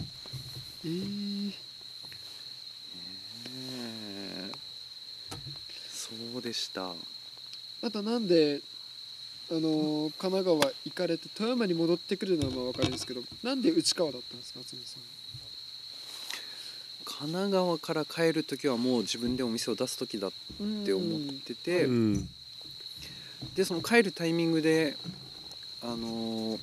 [0.85, 1.47] えー。
[1.49, 1.55] ね
[3.55, 4.51] え
[5.93, 6.93] そうでした。
[7.83, 8.61] あとなんで
[9.51, 15.03] あのー神奈川行かれて富山に戻ってくるのはまあ分かるんですけどなんで内川だったんですか渥美さん。
[17.05, 20.31] 神奈川から帰る時はもう自分でお店を出す時だっ
[20.85, 22.29] て思ってて、うん
[23.55, 24.97] でその帰るタイミングで
[25.83, 26.59] あのー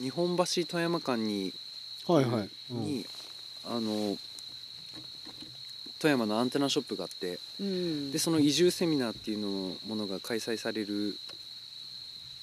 [0.00, 1.52] 日本橋富山間に
[2.06, 2.50] はいはい。
[2.72, 2.80] うん。
[2.84, 3.06] に、
[3.64, 4.18] あの
[5.98, 8.10] 富山のアンテナショップがあってうん。
[8.12, 11.14] でその移住セミナーっていうののものが開催される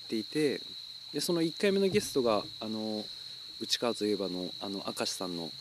[0.05, 0.61] っていて
[1.13, 3.03] でその1回目のゲストがあの
[3.59, 5.51] 内川といえばのあの明石さんの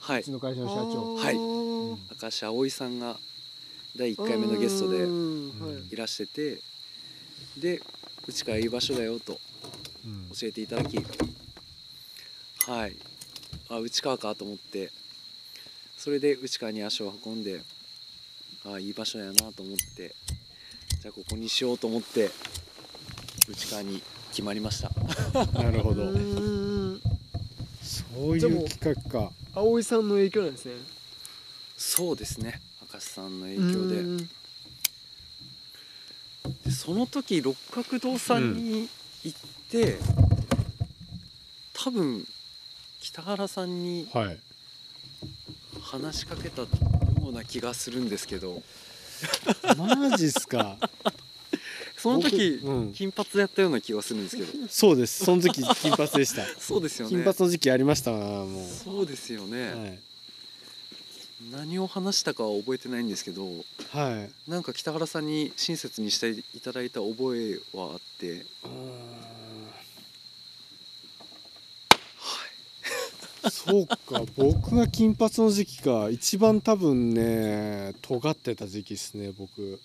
[0.00, 0.20] はい。
[0.20, 1.14] うちの会社の社長。
[1.16, 1.34] はい。
[1.36, 3.16] うん明石葵さんが
[3.96, 5.04] 第1回目のゲストで
[5.90, 5.92] い。
[5.92, 6.60] いらしてて
[7.58, 7.82] で
[8.26, 9.38] 内川いい場所だよと
[10.04, 10.28] うん。
[10.34, 10.96] 教えていただき
[12.66, 12.96] はい。
[13.68, 14.90] あ内川かと思って
[15.96, 17.60] それで内川に足を運んで
[18.64, 20.14] あいい場所やなと思って
[21.00, 22.30] じゃあここにしようと思って
[23.48, 24.90] 内川に決まりました。
[25.52, 26.04] なるほど。
[26.04, 27.00] うん
[27.82, 29.32] そういう企画か。
[29.54, 30.74] 葵さんの影響なんですね。
[31.76, 32.60] そうですね
[33.00, 34.00] さんの影響で。
[34.00, 34.28] うん。
[36.64, 38.88] でその時六角堂さんに
[39.24, 39.38] 行っ
[39.70, 39.98] て、
[41.72, 42.26] 多分
[43.00, 44.38] 北原さんにはい。
[45.80, 46.68] 話しかけたよ
[47.28, 48.62] うな気がするんですけど。
[49.76, 50.76] マジっすか？
[51.96, 52.92] その時、僕うん。
[52.92, 54.48] 金髪でやったような気がするんですけど。
[54.68, 55.24] そうです。
[55.24, 56.44] その時金髪でした。
[56.58, 57.10] そうですよね。
[57.10, 58.68] 金髪の時期ありましたわもう。
[58.68, 59.98] そうですよね、はい
[61.50, 63.46] 何を話したかは覚えてないんですけど
[63.90, 64.50] はい。
[64.50, 68.46] なんか北原さんに親切にしていただいた覚えはあって。
[73.50, 74.22] そうか。
[74.36, 79.80] 僕が金髪の時期か一番多分ね尖ってた時期ですね僕。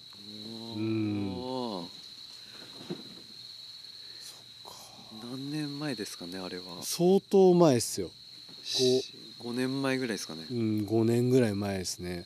[0.76, 1.34] うん。
[1.34, 1.98] あー
[5.24, 6.63] 何年前ですかねあれは。
[6.82, 8.12] 相当前っすよ。
[8.63, 9.04] し
[9.43, 10.45] 5年前ぐらいですかね。
[10.50, 12.26] うん5年ぐらい前ですね。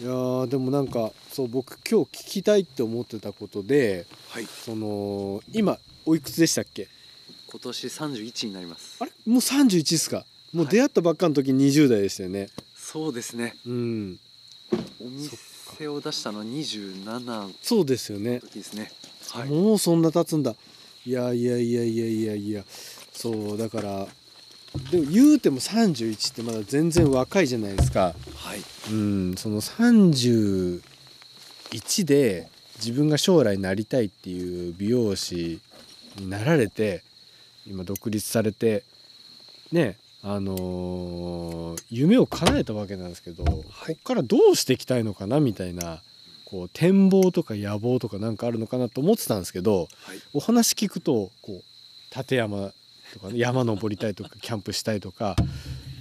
[0.00, 4.46] いやーでもなんかそう僕今日聞きたいって思ってたことではい。
[4.46, 6.86] その今おいくつでしたっけ？
[7.50, 8.96] 今年31になります。
[9.00, 9.10] あれ？
[9.26, 10.24] もう31っすか？
[10.52, 13.56] もうはい出会ったばっかの時20代でしたよね、そうですね。
[13.66, 14.20] うん。
[15.00, 15.36] お店
[15.86, 18.90] を出したのは27のそうですよね、すね。
[19.30, 19.48] はい。
[19.48, 20.56] もうそんな経つんだ。
[21.04, 22.64] いやいやいやいやいやいや。
[23.12, 24.06] そうだから
[24.90, 28.14] でも言うても31ってまだ全然若いじゃないですか。
[28.34, 28.60] はい。
[28.90, 30.82] うんその31
[32.04, 35.60] で自分が将来なりたいっていう美容師
[36.16, 37.02] になられて
[37.66, 38.84] 今独立されて
[39.72, 46.02] ねあのー夢を叶えたわけなんですけど、こっからどうしていきたいのかなみたいな
[46.44, 50.18] こう展望とか野望とかなんかあるのかなと思ってたんですけどはい。
[50.34, 52.72] お話聞くとこう立山
[53.14, 55.36] とか、ね、 山登りたいとかキャンプしたいとか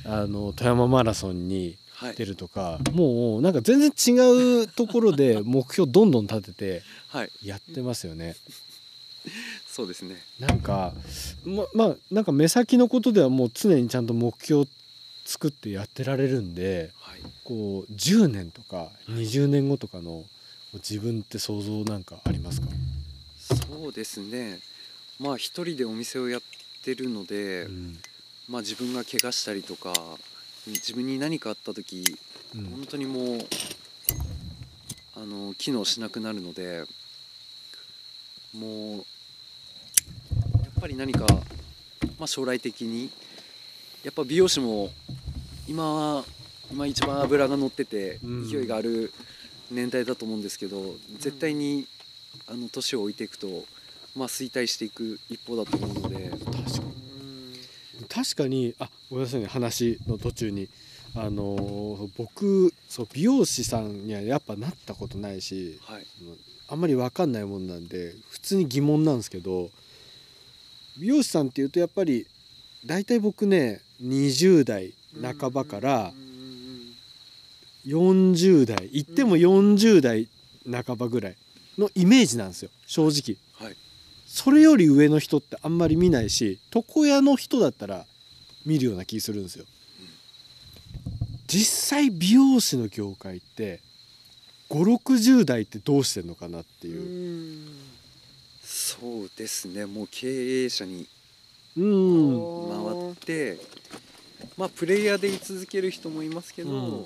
[0.06, 2.16] あの富山マラソンにはい。
[2.16, 7.32] 出るとかもうなんか全然違うところで目標どんどん立ててはい。
[7.44, 8.36] やってますよね。
[9.70, 10.22] そうですね。
[10.40, 10.94] なんか
[11.46, 14.68] ままあなんか目先のことではもう常にちゃんと目標
[15.26, 17.22] 作ってやってられるんではい。
[17.44, 20.26] こう10年とか20年後とかの
[20.74, 22.68] 自分って想像なんかありますか、
[23.68, 24.60] そうですね。
[25.20, 26.42] まあ一人でお店をやっ
[26.84, 28.00] てるので、うん。
[28.48, 29.94] まあ自分が怪我したりとか
[30.66, 32.18] 自分に何かあった時
[32.56, 32.66] うん。
[32.66, 33.48] 本当にもう
[35.16, 36.86] あの機能しなくなるので
[38.54, 39.06] もう
[40.80, 41.26] ぱり何か、
[42.18, 43.10] まあ、将来的に
[44.04, 44.90] やっぱ美容師も
[45.68, 46.24] 今は
[46.72, 48.50] 今一番脂が乗っててうん。
[48.50, 49.12] 勢いがある
[49.72, 51.88] 年代だと思うんですけど、絶対に
[52.48, 53.66] あの年を置いていくと、
[54.16, 56.30] まあ、衰退していく一方だと思うので。
[56.30, 58.08] 確かに。
[58.08, 60.70] 確かにあごめんなさいね話の途中に。
[61.16, 66.06] あのー僕そう美容師さんにはやっぱなったことないしはい。
[66.70, 69.72] あんまり分かんないもんなんで普通に疑問なんですけど
[70.98, 72.26] 美容師さんっていうとやっぱり
[72.86, 76.12] 大体僕ね20代半ばから
[77.86, 80.28] 40代いっても40代
[80.70, 81.36] 半ばぐらい
[81.78, 83.38] のイメージなんですよ正直。
[83.68, 83.78] はい
[84.30, 88.06] それより上の人ってあんまり見ないし床屋の人だったら
[88.66, 89.66] 見るような気するんですよ。
[91.48, 93.80] 実際美容師の業界って
[94.70, 97.87] 560代ってどうしてんのかなっていう。
[98.88, 99.86] そうですね。
[99.86, 101.06] もう経営者に
[101.76, 102.70] うん。
[102.70, 103.58] 回って
[104.56, 107.06] まあプレイヤーで居続ける人もいますけど、うん。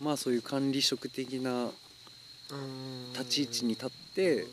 [0.00, 1.70] まあそういう管理職的な
[3.12, 4.46] 立ち位置に立って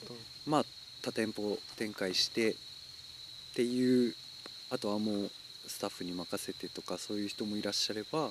[0.45, 0.65] まあ
[1.01, 2.55] 多店舗展開してっ
[3.55, 4.13] ていう
[4.69, 5.31] あとはもう
[5.67, 8.29] スタッフに任せてとかそういう人もいらっしゃれば、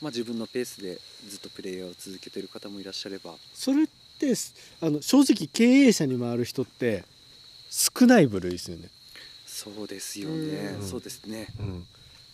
[0.00, 3.34] まあ、自分のペースでずっとプレイヤーを続けてる方もいらっしゃれば。
[3.52, 3.86] それっ
[4.18, 4.32] て
[4.80, 7.04] あの正直経営者に回る人って
[7.78, 8.88] 少ない部類ですよね。
[9.44, 10.88] そうですよね、うん。
[10.88, 11.48] そうですね。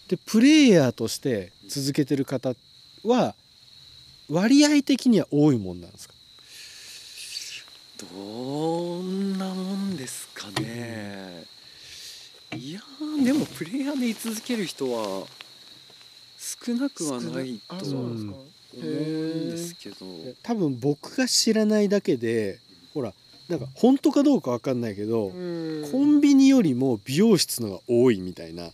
[0.07, 2.55] でプレイヤーとして続けてる方
[3.03, 3.35] は
[4.29, 6.15] 割合的には多いもんなんですか？
[8.15, 11.45] どんなもんですかね。
[12.55, 15.27] いやーでもプレイヤーで居続ける人は
[16.39, 18.33] 少なくはないとあ思そうなんですか、
[18.75, 19.97] うんですけど。
[20.43, 22.61] 多分僕が知らないだけで
[22.95, 23.13] ほら
[23.53, 25.91] なんか本当かどうか分かんないけど、うん。
[25.93, 28.71] コンビニよりも美容室のが多いみたいな、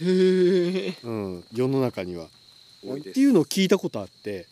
[0.00, 2.26] うん、世の中には。
[2.26, 4.46] っていうのを聞いたことあって。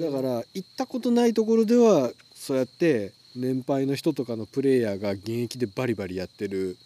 [0.00, 6.76] だから行ったことないところではそうやって年配の人とかのプレイヤーが現役でバリバリやってる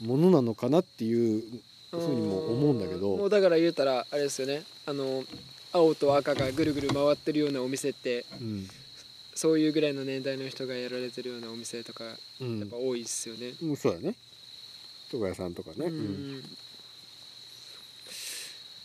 [0.00, 1.42] ものなのかなっていう
[1.90, 3.16] ふうにも思うんだけど。
[3.16, 4.64] もうだから言うたらあれですよね。
[4.84, 5.24] あの
[5.72, 8.68] 青と赤がぐるぐる回ってるようなお店ってうん
[9.36, 12.04] そういうぐらいの年代の人がやられてるようなお店とか
[12.40, 12.58] うん。
[12.58, 13.52] やっぱ多いっすよね。
[13.62, 14.14] うんそうだね。
[15.12, 16.38] 床屋さんとかね、ううん。
[16.38, 16.42] ん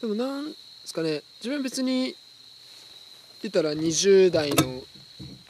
[0.02, 2.16] でもなんですかね自分別に
[3.42, 4.82] 言ったら20代の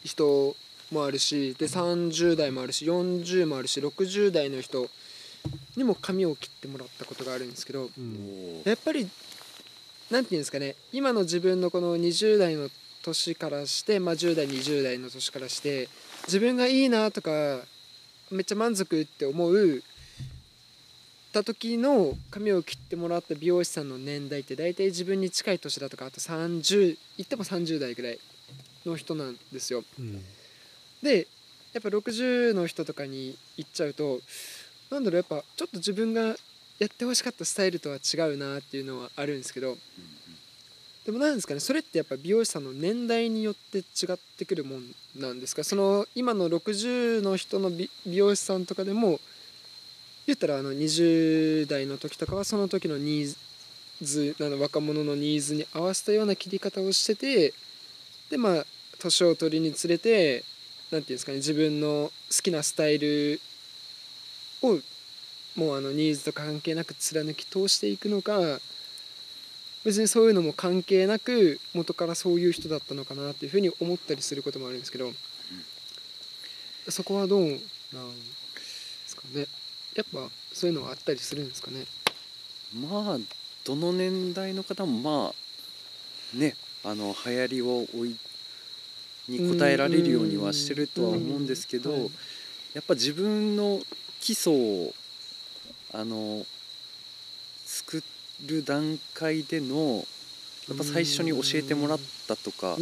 [0.04, 0.56] 人
[0.92, 4.88] もあるしで30代もあるし40もあるし60代の人
[5.76, 8.62] にも髪を切ってもらったことがあるんですけどうん。
[8.66, 9.10] やっぱり
[10.10, 12.70] なんていうんですかね今の自分のこの20代の
[13.02, 15.90] 年からして、まあ、10代20代の年からして
[16.26, 17.62] 自分がいいなとか
[18.30, 19.84] めっちゃ満足って思う
[21.34, 28.20] た時の髪を切ってもらった美容師さんの年代って大体自分に近い年だとかあと30言っても30代ぐらい
[28.86, 29.84] の人なんですよ。
[30.00, 30.24] うん
[31.02, 31.28] で
[31.74, 34.20] やっぱ60の人とかに行っちゃうと
[34.90, 36.36] なんだろうやっぱちょっと自分が
[36.80, 39.78] やってほしかったスタイルとは違うなっていうのはあるんですけど
[41.06, 43.82] でもなんですかねそれってやっぱ美容師さんの年代によって違
[44.14, 44.84] ってくるもん
[45.20, 45.64] なんですか？
[45.64, 49.20] その今の60の人の美美容師さんとかでも
[50.28, 53.36] 言ったらあの20代の時とかはその時のニー
[54.04, 57.54] ズあの若者のニーズに合わせたような切り方をしてて
[58.30, 58.66] でまあ
[59.00, 60.44] 年を取りにつれて
[60.92, 63.42] なんていうんですかね自分の好きなスタイル
[64.62, 64.78] を
[65.56, 68.40] もうあのニーズと関係なく貫き通していくのか
[69.84, 75.12] 別にそういうのも関係なく元からそういう人だったのかなっていうふうに思ったりすることもあるんですけど、
[76.90, 77.60] そこはどうなんで
[79.06, 79.48] すかね？
[79.96, 81.86] やっぱそういうのはあったりするんですかね？
[82.74, 83.18] まあ
[83.64, 88.16] どの年代の方もまあねあの流行りを追い
[89.28, 91.92] に応えられるようにはしてるとは思うんですけど
[92.74, 93.80] やっぱ自分の
[94.20, 94.94] 基礎を
[95.94, 96.61] あの作
[98.46, 100.06] る段階での
[100.68, 102.78] やっぱ最初に教えてもらったとかやっ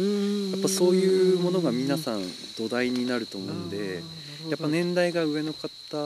[0.60, 2.22] ぱそういうものが皆さん
[2.56, 4.02] 土台になると思うんで
[4.48, 5.96] やっぱ年代が上の方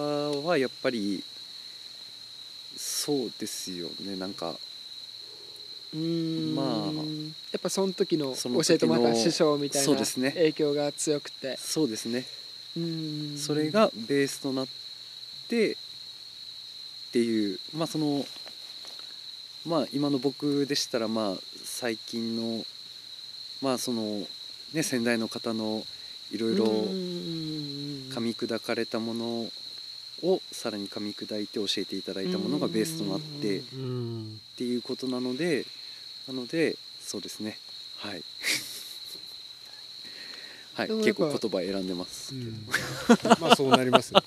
[0.46, 1.22] はやっぱり
[2.76, 4.16] そうですよね。
[4.16, 4.54] なんか
[5.92, 6.54] うーん。
[6.54, 6.66] まあ
[7.52, 10.32] やっぱその時の教えてもらった師匠みたいなそうですね。
[10.32, 11.56] 影響が強くて。
[11.56, 12.26] そうですね。
[13.38, 14.66] それがベースとなっ
[15.48, 15.76] てっ
[17.12, 18.26] ていうまあその
[19.66, 22.64] まあ今の僕でしたらまあ最近の
[23.62, 24.26] まあその
[24.72, 25.84] ね先代の方の
[26.30, 29.24] いろいろ噛み砕かれたもの
[30.22, 35.64] をさらに噛み砕いて教えていただいたものがベースとなってっうんていうことなので
[36.28, 37.58] なのでそうですね。
[37.98, 38.22] はい。
[40.74, 40.88] はい。
[40.88, 42.66] 結構言葉選んでますうん。
[43.38, 44.22] まあそうなりますよ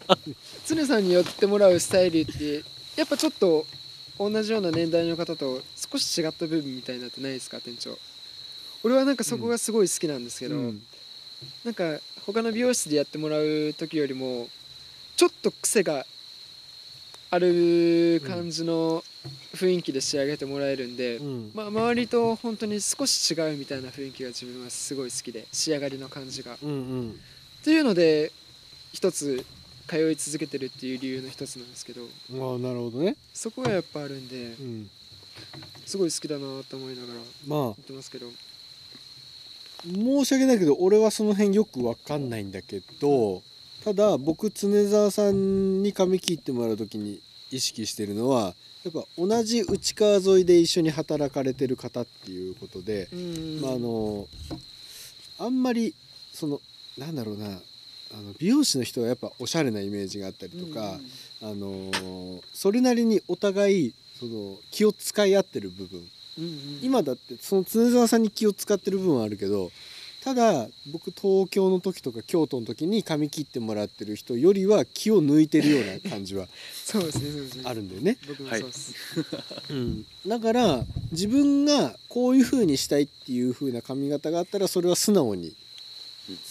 [0.68, 2.64] 常さんに寄ってもらうスタイルって
[2.96, 3.66] やっぱちょっと
[4.20, 7.98] 同じような年代の方と少し違った部分みたいなのってないですか店長。
[8.84, 10.82] 俺はなんかそこがすごい好きなんですけど、うん。
[11.64, 14.48] なんか他の美容室でやってもらう時よりも
[15.16, 16.06] ちょっと癖が
[17.30, 19.04] ある感じの
[19.54, 21.52] 雰囲気で仕上げてもらえるんで、うん。
[21.54, 26.54] まあ、周りと本当に少し違うみたいな雰囲気が自分はすごい好きで仕上がりの感じが。
[26.54, 27.20] っうんうん。
[27.64, 28.32] ていうので
[28.94, 29.46] 一つ
[29.88, 32.02] 通い続けてるっていう理由の一つなんですけど。
[32.04, 34.90] ああなるほどね、そこがやっぱあるんでうん、
[35.86, 37.60] すごい好きだなと思いながらまあ。
[37.60, 38.30] 言ってますけど。
[39.86, 43.44] 申し訳ないけど俺はその辺よく分かんないんだけど
[43.86, 47.22] ただ僕常沢さんに髪切ってもらう時に
[47.52, 53.62] 意識してるのはやっぱ同じ内川沿いで一緒に働かれてる方っていうことで、うん。
[53.62, 54.28] まああの
[55.40, 55.94] あんまり
[56.34, 56.60] その
[56.98, 57.60] なんだろうな
[58.14, 61.00] あの美容師の人はやっぱおしゃれなイメージがあったりとか、
[61.42, 61.92] あの
[62.54, 66.00] それなりにお互いその気を使い合ってる部分。
[66.40, 66.80] うんうん。
[66.82, 69.72] 今だってその常沢さんに気を使ってる部分はあるけど
[70.28, 76.48] ただ僕東京の時とか京都の時に髪切ってもらってる人よりは気を抜いてるような感じは
[76.84, 78.18] そうですねあるんだよね。
[78.28, 78.94] 僕もそうです、
[79.72, 85.54] うん、だから自分がこういう風にしたいっていう風な髪型があったらそれは素直に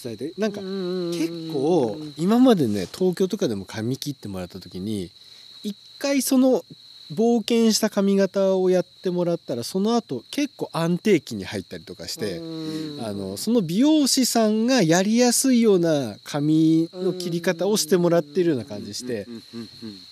[0.03, 0.61] 伝えてなんか
[1.11, 5.09] 結構今までね東京とかでも髪切ってもらった時に
[5.63, 6.63] 一回その
[7.13, 12.41] 冒険した髪型をやってもらったらその後結構安定期に入ったりとかして。
[12.99, 19.27] あのその美容師さんがやりやすいような髪の切り方をしてもらってるような感じして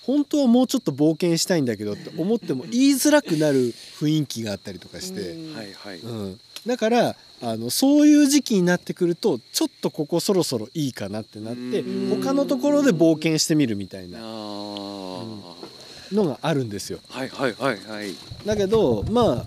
[0.02, 5.60] 本当はもうちょっと冒険したいんだけどって思っても言いづらくなる雰囲気があったりとかして、うん。
[5.60, 5.98] はいはい。
[5.98, 12.22] うん、だからあのそういう時期になってくるとちょっとここそろそろいいかなってなってうん。
[12.22, 14.18] 他のところで冒険してみるみたいな。
[16.12, 17.00] のがあるんですよ。
[17.08, 18.14] はいはいはいはい。
[18.44, 19.46] だけどまあ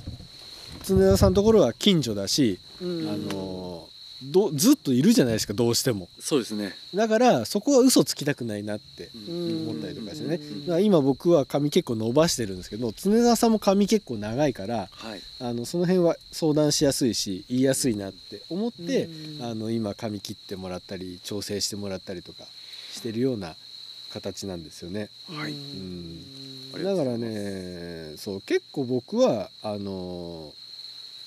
[0.86, 3.10] 常田さんのところは近所だし、うん。
[3.10, 3.88] あの
[4.24, 6.10] どずっといるじゃないですかどうしても。
[6.20, 6.76] そうですね。
[6.94, 9.70] だからそこは嘘つきたくないなってうん。
[9.70, 10.82] 思ったりとかしてね。
[10.82, 15.22] 今僕は髪結構伸ばしてるんですけど常田さんも髪結構長いからはい。
[15.40, 19.46] あのその辺は相談しやすいし言いやすいなって思って、うん。
[19.46, 22.44] あの今髪切ってもらったり調整してもらったりとか
[22.92, 23.56] してるような
[24.12, 25.10] 形なんですよね。
[25.30, 25.54] はい。
[25.54, 26.20] うん。
[26.74, 27.26] ありがとうございます。
[27.26, 27.40] だから
[28.12, 30.54] ねそう結構僕はあの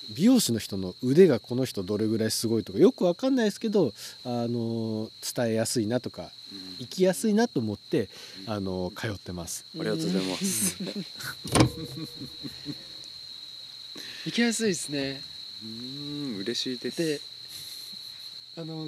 [0.09, 3.93] 美容師の人の腕がこの人どれぐらいすごいとかよくわかんないですけど
[4.25, 6.75] あの伝えやすいなとかうん。
[6.79, 8.09] 生きやすいなと思って
[8.45, 9.65] あの通ってます。
[9.79, 10.77] ありがとうございます。
[14.25, 15.21] 行きやすいですね
[15.63, 16.97] うん 嬉しいです。
[16.97, 17.21] で
[18.57, 18.87] あの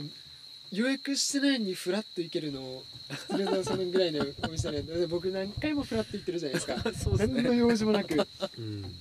[0.72, 2.84] 予約してないのにフラッと行けるの
[3.30, 6.76] 常田さんぐらいのお店なんで僕何回もフラッと行ってるじゃないですか。
[6.94, 8.28] そうです何のね用事もなく。
[8.58, 8.96] うん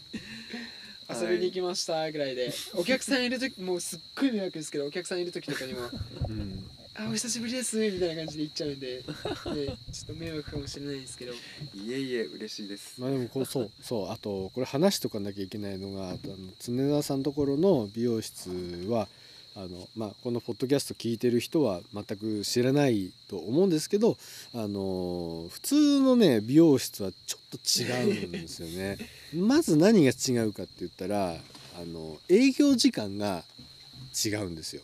[1.09, 5.81] 遊びに行きましたぐらいで、お客さんいる時もうすっごい迷惑ですけどお客さんいる時とかにも
[6.29, 6.65] うん
[6.97, 11.33] 「あお久しぶりです」みたいな感じで行っちゃうんでで ちょっと迷惑かもしれないですけど。
[11.33, 13.01] いえいえ嬉しいです。
[13.01, 18.51] まあでもこうそうそうあとこれ話しとかなきゃいけないのがあとあの常田さんのところの美容室
[18.89, 19.09] は
[19.57, 24.17] あの、まあ、このポッドキャスト聞いてる人は全く知らないと思うんですけど
[24.53, 28.99] あの普通のね美容室はちょっと違うんですよね。
[29.35, 31.41] まず何が違うかって言ったら
[31.77, 33.45] あの営業時間が
[34.25, 34.83] 違うんですよ。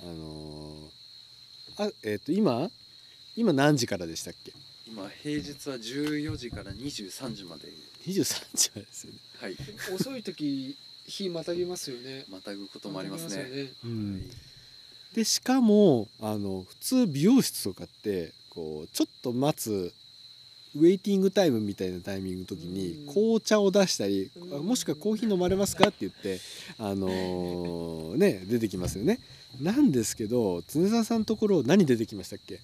[0.00, 0.90] あの
[1.78, 2.70] あえっ、と今
[3.36, 4.52] 今何時からでしたっけ？
[4.86, 7.68] 今平日は14時から23時まで
[8.06, 9.18] ?23 時までですよね。
[9.40, 9.56] はい
[9.94, 10.76] 遅い時
[11.06, 12.24] 日またぎますよね。
[12.30, 13.44] またぐこともありますね。
[13.44, 13.72] ね。
[13.84, 14.30] うん。
[15.14, 19.92] でしかもあの普通美容室とかってこうちょっと待つ
[20.74, 23.14] ウェイティングタイムみたいなタイミングの時にうん。
[23.14, 26.40] 紅茶を出したりうもしくはコーヒー飲まれますかって言って
[26.78, 29.20] あのー ね出てきますよね。
[29.60, 32.60] なんですけど常澤さんのところ何出てきましたっけ？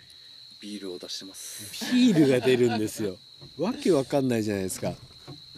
[0.61, 1.93] ビールを出してます。
[1.95, 3.16] ビールが出るんですよ。
[3.57, 4.95] わけわかんないじゃないですか。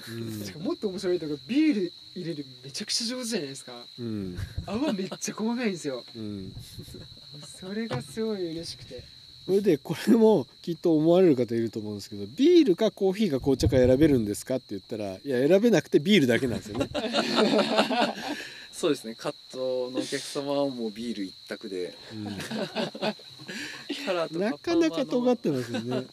[0.08, 0.44] うん。
[0.44, 3.72] しかももっと面白いとこビール入れるめちゃくちゃ上手じゃないですか。
[3.98, 4.38] うん。
[4.66, 6.04] 泡めっちゃ細かいんですよ。
[6.14, 6.52] うん。
[7.60, 9.02] それがすごい嬉しくて。
[9.44, 16.88] それでこれもきっと思われる方いると思うんですけどビールかコーヒーか紅茶か選べるんですかって言ったらいや選べなくてビールだけなんですよね。
[18.72, 19.14] そうですね。
[19.14, 21.94] カットのお客様はもうビール一択で。
[24.04, 26.06] カラーとなかなか尖ってますよね。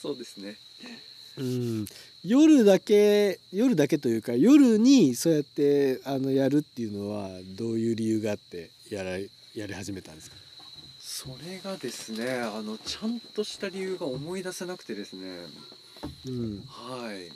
[0.00, 0.56] そうですね。
[1.38, 1.86] うん、
[2.24, 10.36] 夜だけ夜だけというか夜にそうやってあのやるっていうのはどういう理由があってやらやり始めたんですか？
[11.00, 15.38] それがですねあのちゃんとした理由が思い出せなくてですね。
[16.26, 17.30] うん、はい。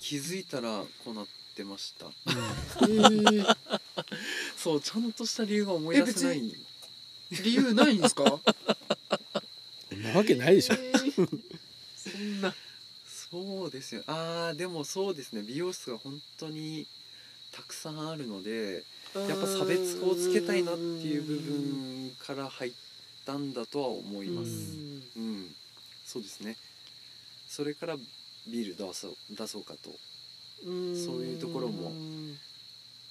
[0.00, 2.06] 気づいたらこうなってました。
[2.06, 3.56] えー、
[4.56, 6.54] そうちゃんとした理由が思い出せなえい
[7.44, 8.24] 理由ないんですか？
[9.90, 10.74] そんなわけないでしょ。
[10.74, 11.28] えー。
[11.96, 12.54] そんな
[13.32, 14.02] そうですよ。
[14.06, 15.42] あーでもそうですね。
[15.42, 16.86] 美容室が本当に
[17.50, 22.72] たくさんあるのでやっぱ差別化をつけたいなっていう部分から入っ
[23.24, 24.76] たんだとは思います。
[25.16, 25.54] うん。
[26.04, 26.56] そうですね。
[27.48, 27.96] それから
[28.46, 29.90] ビール出そう出そうかと。
[30.66, 30.94] うん。
[30.94, 31.90] そういうところも。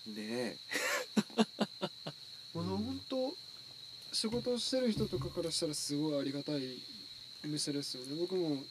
[0.05, 0.57] ねえ。
[2.53, 3.35] まあ本当
[4.11, 6.77] 仕事をしてる人とかからしたらすごいありがたい
[7.43, 8.15] お店ですよね。
[8.19, 8.61] 僕も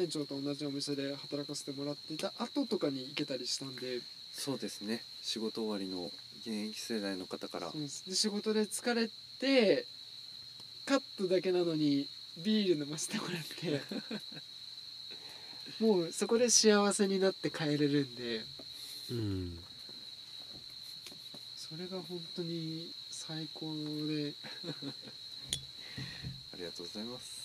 [0.00, 4.00] 店長と同じお店で働かせてもらっていた後とかに行けたりしたんで。
[4.32, 5.02] そうですね。
[5.20, 7.70] 仕事終わりの現役世代の方から。
[7.70, 8.08] そうです。
[8.08, 9.84] で仕事で疲れて
[10.86, 12.08] カットだけなのに
[12.42, 13.82] ビール飲ませてもらって。
[15.84, 18.42] もうそこで幸せになって帰れるんで。
[19.10, 19.58] うん、
[21.56, 23.74] それが本当に最高
[24.06, 24.32] で。
[26.54, 27.39] ありがとうございます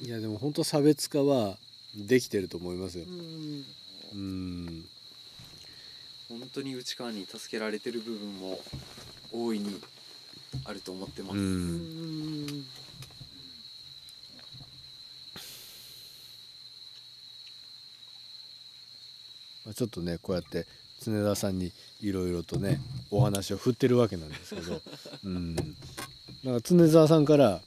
[0.00, 1.56] いやでも本当差別化は
[1.96, 3.04] できてると思いますよ。
[3.06, 3.10] う。
[3.10, 3.64] ん。
[4.14, 4.84] うん、
[6.28, 8.58] 本当に内側に助けられてる部分も
[9.32, 9.80] 大いに
[10.64, 11.36] あると思ってます、
[19.66, 20.66] まあちょっとねこうやって
[21.02, 22.80] 常田さんにいろいろとね
[23.10, 24.80] お話を振ってるわけなんですけど、
[25.24, 25.54] うん、
[26.42, 27.62] なんか常澤さんから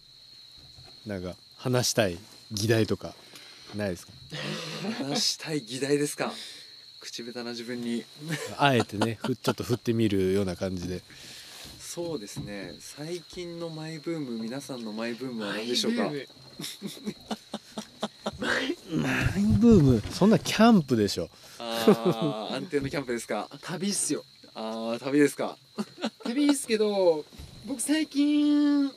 [1.05, 2.17] なんか話したい
[2.51, 3.13] 議題とか
[3.75, 4.13] ないですか？
[4.97, 6.33] 話したい議題ですか？
[6.99, 8.03] 口下手な自分に。
[8.57, 11.01] あえてねふちょっと振ってみるような感じで。
[11.79, 12.73] そうですね。
[12.79, 16.05] 最近のマイブーム皆さんのマイブームは何でしょうか？
[16.09, 16.23] マイブー
[17.03, 17.13] ム？
[18.39, 21.29] マイマイブームそんなキャンプでしょ。
[21.59, 23.47] ああ安定のキャンプですか？
[23.61, 24.23] 旅っすよ。
[24.55, 25.59] ああ旅ですか？
[26.23, 27.23] 旅いいっすけど
[27.67, 28.91] 僕最近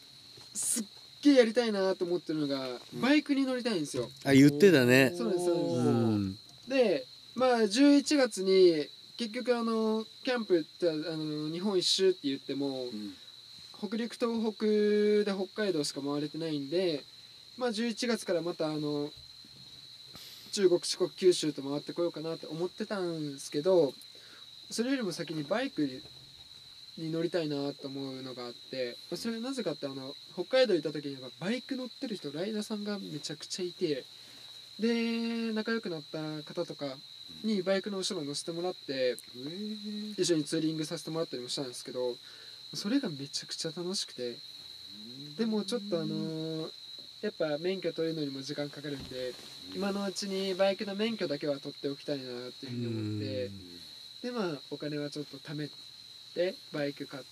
[1.24, 3.00] げえやりたいなと思ってるのがうん。
[3.00, 4.08] バイクに乗りたいんですよ。
[4.24, 5.12] あ言ってたね。
[5.16, 5.66] そうですそうです。
[5.76, 6.38] うん。
[6.68, 13.14] でまあ11月に結局あのキャンプってあの日本一周って言ってもうん。
[13.78, 17.02] 北陸東北で北海道しか回れてないんで
[17.58, 19.10] まあ11月からまたあの
[20.52, 23.92] 中国四国九州と回ってこようかなって思ってたんですけど
[24.70, 26.02] それよりも先にバイク
[26.98, 34.04] に乗りたいなと思うのがあってまあそれはなぜかってあの北海道行った時にはバイク乗ってる人ライダーさんがめちゃくちゃいて
[34.78, 36.86] で仲良くなった方とか
[37.42, 39.16] にバイクの後ろに乗せてもらって
[40.16, 42.14] 一緒にツーリングさせてもらったりもしたんですけど
[42.74, 44.36] それがめちゃくちゃ楽しくて
[45.38, 46.70] でもちょっとあのー
[47.22, 49.32] やっぱ免許取るのにも時間かかるんで
[49.74, 53.50] 今のうちにバイクの免許だけは取っておきたいなっていうふうに思って
[54.22, 55.72] でまあお金はちょっと貯めて
[56.72, 57.22] バイク買っ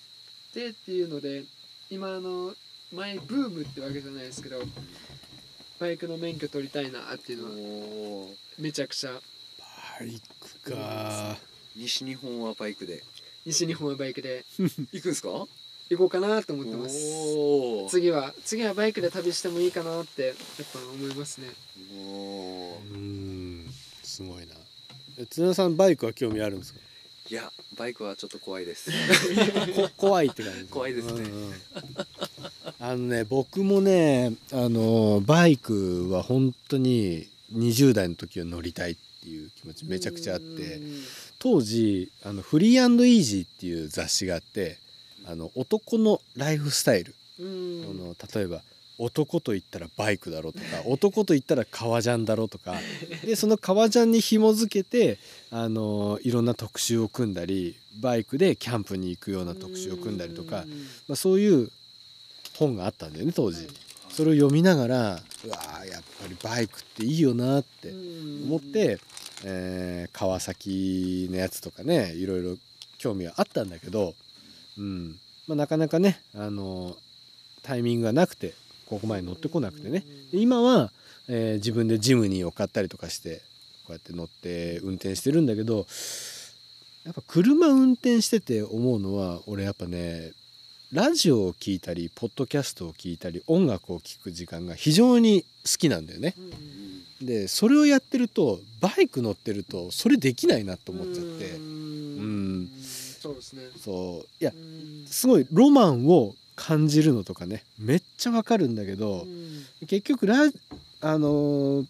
[0.55, 1.45] てっていうので
[1.91, 2.55] 今あの
[2.93, 4.63] 前ブームってわけじゃないですけど
[5.81, 8.29] バイクの免許取りたいなっていうのは
[8.59, 9.11] めちゃくちゃ。
[9.99, 10.21] バイ
[10.65, 11.37] クか。
[11.75, 13.03] 西日本はバイクで。
[13.45, 14.45] 西日本はバイクで。
[14.93, 15.29] 行くんですか？
[15.91, 16.97] 行こうかなと思ってます。
[17.91, 20.35] 次は次はバイクで旅してもいいかなってやっ
[20.73, 21.49] ぱ思いますね。
[21.97, 22.95] おー。
[22.95, 23.75] うん。
[24.05, 24.55] すごいな。
[25.19, 26.79] え津田さんバイクは興味あるんですか？
[27.33, 28.91] いやバイクはちょっと怖いです。
[29.75, 30.65] こ怖いって感じ。
[30.65, 31.13] 怖いですね。
[31.13, 31.55] うんうん。
[32.79, 40.83] あのね僕もねあのバイクは本当に20代の時は乗りたいっていう気持ちめちゃくちゃあって。
[41.39, 44.79] 当時あのフリーイージーっていう雑誌があって
[45.25, 47.45] あの男のライフスタイル、う
[47.95, 48.63] の例えば
[49.05, 52.75] 男と言ったらバイクだろうとか男と言ったら革ジャンだろうとか
[53.25, 55.19] でその革ジャンに紐付けて
[55.51, 60.65] あのいろんな特集を組んだりバイクでキャンプに行くような特集を組んだりとか、
[61.09, 61.71] まあ、そういう
[62.57, 63.67] 本があったんだよね当時。
[64.09, 67.91] それを読みながらうわーやっぱりバイクっていいよなって
[68.45, 68.99] 思って、
[69.45, 72.57] えー川崎のやつとかねいろいろ
[72.99, 74.15] 興味はあったんだけど、
[74.79, 75.17] うん
[75.49, 76.97] まあ、なかなかね、あの
[77.63, 78.55] タイミングがなくて
[78.93, 80.05] ここまで乗ってこなくてね。
[80.33, 80.93] で今は、
[81.27, 83.37] えー自分でジムニーを買ったりとかして
[83.87, 85.87] こうやって乗って運転してるんだけど
[87.05, 90.33] やっぱ車運転してて思うのは俺やっぱね
[90.93, 96.35] ラジオを聴いたりポッドキャストを聴いたり音楽を聴く時間が非常に好きなんだよね。
[97.23, 101.51] でそれをやってるとバイク乗ってるとそれできないなと思っちゃって。
[101.53, 102.69] うん。
[103.23, 103.63] そうですね。
[103.81, 104.27] そう。
[104.39, 106.35] いやうんすごいロマンを
[106.65, 109.27] 感じるのとかねめっちゃわかるんだけど
[109.89, 110.37] 結局ラ
[111.01, 111.87] あのー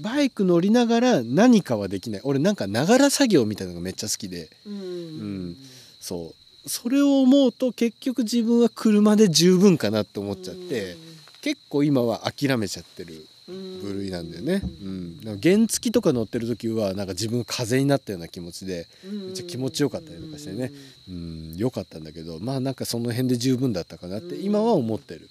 [0.00, 2.20] バイク乗りながら何かはできない。
[2.24, 4.50] 俺なんかながら作業みたいなのがめっちゃ好きで。
[4.66, 5.56] うん。
[6.00, 6.34] そ
[6.66, 6.68] う。
[6.68, 10.96] それを思うと結局自分は車で十分かなって思っちゃって
[11.42, 14.62] 結構今は諦めちゃってる部類なんだよね。
[14.82, 20.72] うん、なんか原付とか乗ってる時はなんか自分が風になったような気持ちで、めっちゃ気持ちよかったりとかしてね。
[21.08, 25.28] うん、良かったんだけどまあなんかその辺で十分だったかなって今は思ってる。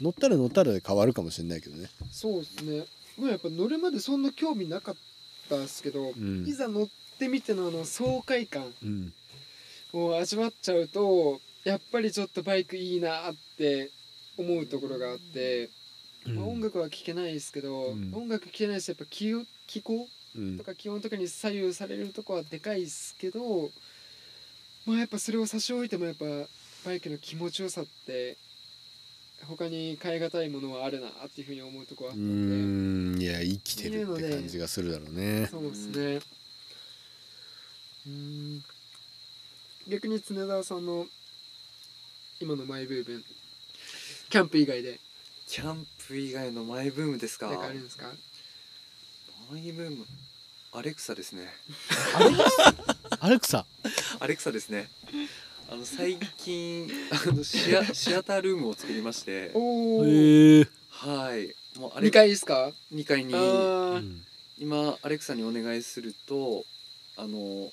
[0.00, 1.88] 乗ったら乗ったらで変わるかもしれないけどね。
[2.12, 2.84] そうですね。
[3.16, 4.94] もうやっぱ乗るまでそんな興味なかっ
[5.48, 6.46] たですけど、うん。
[6.46, 6.88] いざ乗っ
[7.18, 9.12] てみてのあの爽快感うん、
[9.94, 13.90] を味わっちゃうとやっぱりちょっとバイクいいなって
[14.36, 15.70] 思うところがあって、
[16.28, 18.12] まあ、音楽は聴けないですけど、うん。
[18.14, 20.58] 音楽聴けないしやっぱ気を気候うん。
[20.58, 23.70] とか気温とかに左右されるとこはでかいですけど
[24.84, 26.24] まあやっぱそれを差し置いてもやっぱ
[26.84, 28.36] バイクの気持ちよさって
[29.48, 32.32] 他に変え難いものはあるなっていうふうに思うとこはあうったので。
[32.34, 33.22] ん。
[33.22, 35.46] いや生きてるって感じがするだろうね。
[35.50, 36.20] そうですね。
[38.06, 38.64] うん。
[39.88, 41.06] 逆に常澤さんの
[42.40, 43.22] 今のマイブーム
[44.30, 45.00] キャンプ以外で。
[45.46, 47.48] キャンプ以外のマイブームですか？
[47.48, 48.06] 何かあるんですか？
[49.50, 50.04] マイブーム？
[50.72, 51.48] アレクサですね。
[53.20, 53.64] アレクサ？
[54.20, 54.88] アレクサですね。
[55.70, 59.50] あの最近あのシア シアタールームを作りまして。
[59.54, 61.54] おおへえはい。
[61.78, 63.32] もうあれ2階ですか？2階に。
[64.58, 66.64] 今アレクサにお願いすると
[67.16, 67.70] あの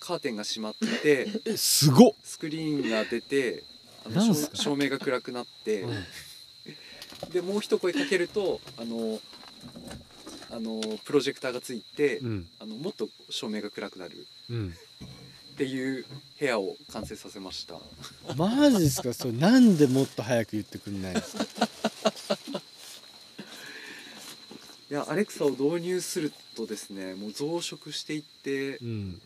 [0.00, 3.62] カーテンが閉まってえすごっ、スクリーンが出て
[4.04, 6.04] あの照明が暗くなって、うん
[7.32, 9.20] でもう一声かけるとあの
[10.50, 12.46] あのプロジェクターがついて、うん。
[12.60, 14.26] あのもっと照明が暗くなる。
[14.50, 14.68] うん、
[15.54, 16.04] っていう
[16.38, 17.80] 部屋を完成させました。
[18.36, 19.12] マジですか？
[19.12, 21.44] それなんでもっと早く言ってくんないんですか？
[24.90, 29.20] いやアレクサを導入するとですねもう増殖していってうん。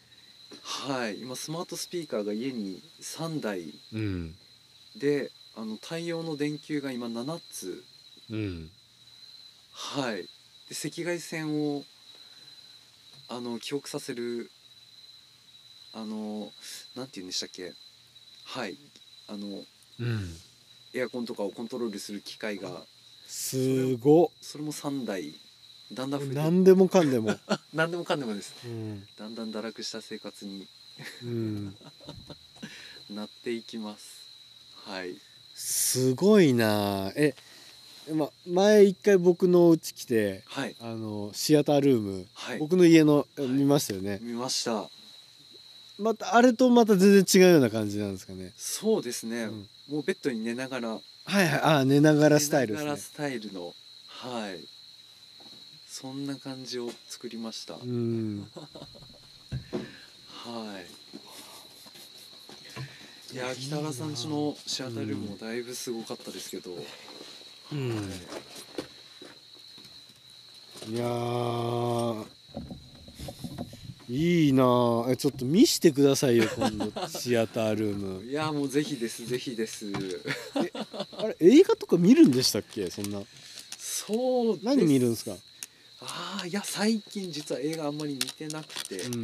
[0.63, 1.21] はい。
[1.21, 3.75] 今スマートスピーカーが家に3台。
[3.93, 4.35] うん。
[4.97, 7.85] であの対応の電球が今7つ
[8.31, 8.71] うん。
[9.73, 10.17] はい。
[10.17, 10.29] で
[10.75, 11.85] 赤外線を
[13.29, 14.51] あの記憶させる
[15.93, 16.53] あの
[16.95, 17.73] なんて言うんでしたっけ？
[18.45, 18.77] はい。
[19.29, 19.65] あの
[20.01, 20.37] うん。
[20.95, 22.83] エアコンとかをコントロールする機械が
[23.27, 25.35] すごそれも3台。
[25.93, 27.39] だんだん何でもかんでも。
[27.73, 28.55] 何でもかんでもです。
[28.65, 30.67] うん、だんだん堕落した生活に
[31.23, 31.77] うん、
[33.11, 34.05] なっていきます。
[34.85, 35.17] はい。
[35.55, 37.13] すごいな。
[37.17, 37.35] え
[38.15, 40.77] ま前一回僕の家来てはい。
[40.81, 42.59] あのシアタールーム、はい。
[42.59, 43.43] 僕の家のい。
[43.43, 44.89] 見ましたよね、見ました。
[45.99, 49.69] またあれとまた全然違うような感じなんですかね、そうですね、うん。
[49.89, 50.89] もうベッドに寝ながら。
[50.91, 51.01] は
[51.43, 51.61] いはい。
[51.63, 52.85] あ寝ながらスタイルですね。
[52.85, 53.75] 寝ながらスタイルの。
[54.07, 54.61] はい。
[55.87, 58.49] そんな感じを作りました、うん。
[60.29, 60.87] はい。
[63.35, 66.85] いや北原さんちのシアタールームもだいぶすごかったですけど、うん
[67.73, 67.77] い
[70.97, 72.25] やー
[74.11, 74.65] いいな
[75.07, 78.25] あえちょっと見してくださいよ今度シアタールーム。
[78.31, 79.93] いやもうぜひですぜひです。
[81.19, 82.89] あれ映画とか見るんでしたっけ？
[82.91, 83.21] そんな。
[83.79, 85.37] そう何見るんですか？
[86.01, 89.23] ああいや最近実は映画あんまり見てなくて、うん。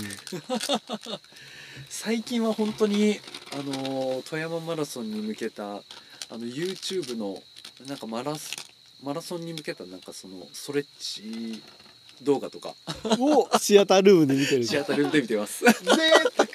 [1.89, 3.19] 最近は本当に
[3.53, 5.83] あの富山マラソンに向けたあ
[6.33, 7.43] の YouTube の
[7.87, 8.53] なんかマラス
[9.03, 11.63] マラソンに向けたなんかそのストレッチ
[12.23, 12.75] 動画とか。
[13.19, 15.65] をシアタールームで見てるシアタールームで見てます。
[15.65, 15.73] 贅
[16.37, 16.49] 沢。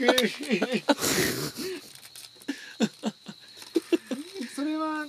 [4.55, 5.05] それは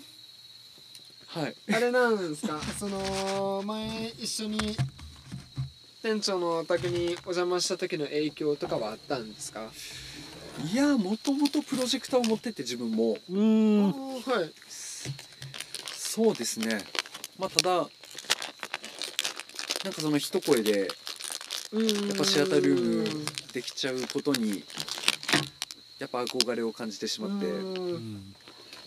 [1.29, 1.55] はい。
[1.73, 2.61] あれなんですか？
[2.79, 4.77] その前一緒に
[6.03, 9.71] 店長のお宅にお邪魔した時の影響とかはあったんですか？
[10.73, 13.13] いやもともとプロジェクターを持ってって自分も。
[13.31, 13.93] うーん。
[13.93, 14.53] はい
[16.23, 16.85] そうですね。
[17.39, 17.71] まあただ
[19.85, 20.89] なんかその一声で
[21.73, 24.63] うんやっぱシアタールームできちゃうことに
[25.99, 28.35] やっぱ憧れを感じてしまってうん。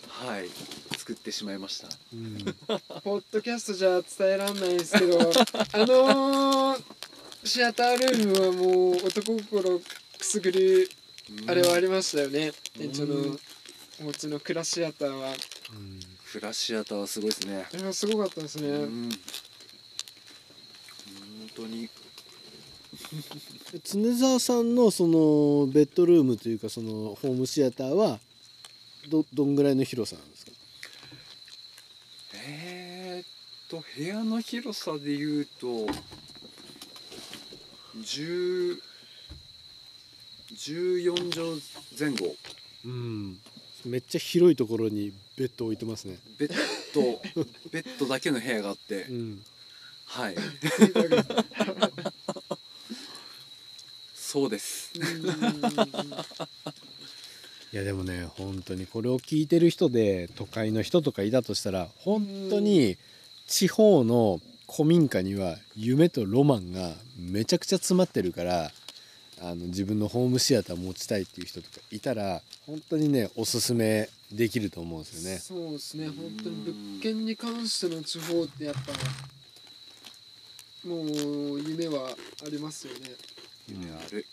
[0.08, 0.48] はい
[0.96, 1.88] 作ってしまいました。
[2.12, 2.44] うん。
[3.02, 5.18] ポッドキャストじゃ伝えらんないですけど
[5.72, 6.82] あのー
[7.42, 10.88] シアタールームはもう男心くすぐる
[11.48, 12.52] あれはありましたよね。
[12.78, 13.36] 店長の
[14.00, 15.34] お持ちのクラシアターは。
[15.72, 17.64] うんフラッシュアターはすごいですね。
[17.72, 19.08] あれはすごかったですね、うん。
[19.08, 19.18] 本
[21.54, 21.88] 当に。
[23.84, 28.18] 常沢さんのそのベッドルームというかそのホームシアターは
[29.08, 30.52] どどんぐらいの広さなんですか？
[32.34, 33.26] えー、っ
[33.68, 35.86] と部屋の広さで言うと
[37.96, 38.80] 10
[40.52, 41.62] 14畳
[41.96, 42.34] 前後。
[42.84, 43.40] うん。
[43.84, 46.18] めっちゃ広いところにベッド置いてますね。
[46.38, 46.54] ベッ
[46.94, 47.20] ド
[47.70, 49.02] ベッドだけの部屋があって。
[49.04, 49.42] うん。
[50.06, 50.36] はい。
[54.14, 54.92] そうです。
[57.72, 62.96] いやでもね本当にこれを聞いてる人で都会の人とかいたとしたら本当に
[63.48, 68.70] 地方の古民家には夢とロマンがめちゃくちゃ詰まってるから
[69.40, 75.38] あの自分のホームシアター持ちたいっていう人とかいたら本当にねおすすめできると思うんですよね。
[75.38, 76.08] そうですね。
[76.08, 78.80] 本当に物件に関しての地方ってやっぱ
[80.88, 82.10] もう夢は
[82.44, 83.00] ありますよね。
[83.68, 84.26] 夢ある。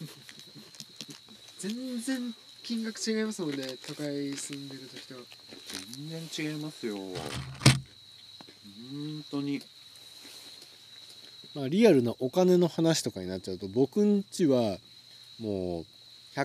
[1.58, 3.76] 全然金額違いますもんね。
[3.86, 5.14] 都会住んでる時と。
[5.96, 6.96] 全然違いますよ。
[6.96, 7.14] 本
[9.30, 9.62] 当に。
[11.54, 14.78] まあ、リアルなお金の話とかになっちゃうと僕ん家は
[15.38, 15.86] もう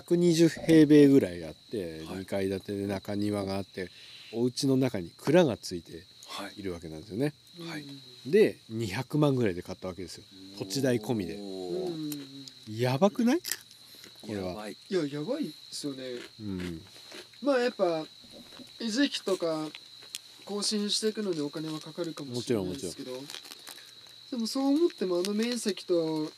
[0.00, 2.22] 120平米ぐらいあって、はい。
[2.22, 3.90] 2階建てで中庭があって
[4.32, 6.60] お家の中に蔵がついてはい。
[6.60, 7.32] いるわけなんですよね。
[7.68, 7.82] はい。
[7.82, 10.24] うんで200万ぐらいで買ったわけですよ。
[10.58, 11.38] 土地代込みで。
[12.82, 13.38] やばくない？
[14.22, 14.48] これは。
[14.48, 14.76] やばい。
[14.88, 16.04] いややばいですよね。
[16.40, 16.80] うん、
[17.42, 17.84] まあやっぱ
[18.80, 19.68] 維持費とか
[20.46, 23.12] 更新していくのにお金はかかるかもしれないですけど。
[24.30, 26.32] でもそう思ってもあの面積と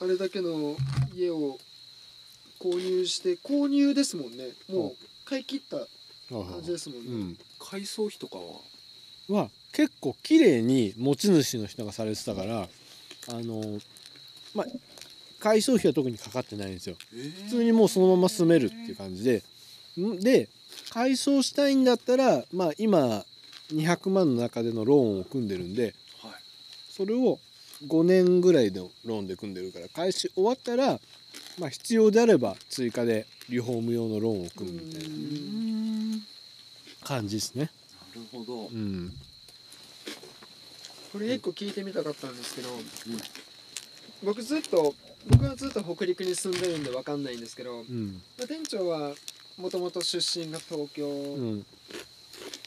[0.00, 0.76] あれだけの
[1.16, 1.58] 家を
[2.62, 4.50] 購入して購入ですもんね。
[4.70, 5.78] もう買い切った
[6.28, 12.68] 感じですもんね、うん、改装費とかはは結構綺麗に持ち主の人がされてたから
[13.28, 13.80] あの
[14.54, 14.66] まあ
[15.40, 16.96] 改装費は特にかかってないんですよ。
[17.44, 19.42] 普通にもうそのまま住めるっていう感じで。
[19.98, 20.20] ん？
[20.20, 20.48] で
[20.90, 23.24] 改装したいんだったらまあ今
[23.72, 26.32] 200万の中でのローンを組んでるんではい。
[26.90, 27.38] それを
[27.88, 31.00] 5年ぐらいのローンで組んでるから返し終わったら、
[31.58, 36.22] まあ、必要であれば追加でリフォーム用のローンを組むみたいなな
[37.04, 37.70] 感じですね。
[38.14, 38.66] るほど。
[38.66, 39.12] うん。
[41.12, 42.68] これ一個聞いてみたかったんですけど、
[44.24, 44.94] 僕ずっと
[45.28, 48.22] 僕はずっと北陸に住んでるんでわかんないんですけど、うん。
[48.38, 49.12] まあ店長は
[49.58, 51.66] もともと出身が東京、うん。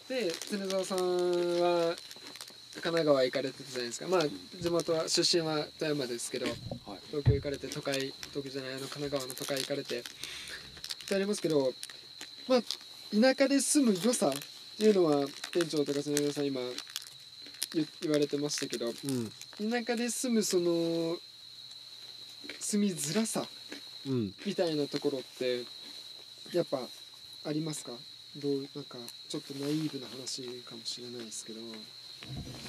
[0.08, 1.96] で常沢さんは
[2.76, 4.08] 神奈川行かれてたじゃないですか。
[4.08, 4.22] まあ
[4.62, 6.56] 地元は出身は富山ですけどはい。
[7.08, 10.04] 東京行かれて都会東京じゃないあの神奈川の都会行かれてっ
[11.08, 11.74] てありますけど
[12.48, 12.62] まあ
[13.12, 14.32] 田舎で住む良さっ
[14.78, 16.62] ていうのは店長とか常沢さん今
[17.74, 19.32] 言言われてましたけどうん。
[19.72, 21.18] 田舎で住むその
[22.60, 23.46] 住みづらさ
[24.06, 24.34] うん。
[24.46, 25.64] みたいなところって
[26.54, 26.80] やっぱ
[27.48, 27.92] ありますか？
[28.38, 28.98] どうなんか
[29.30, 31.62] ちょっとナイーブな話かもしれないですけど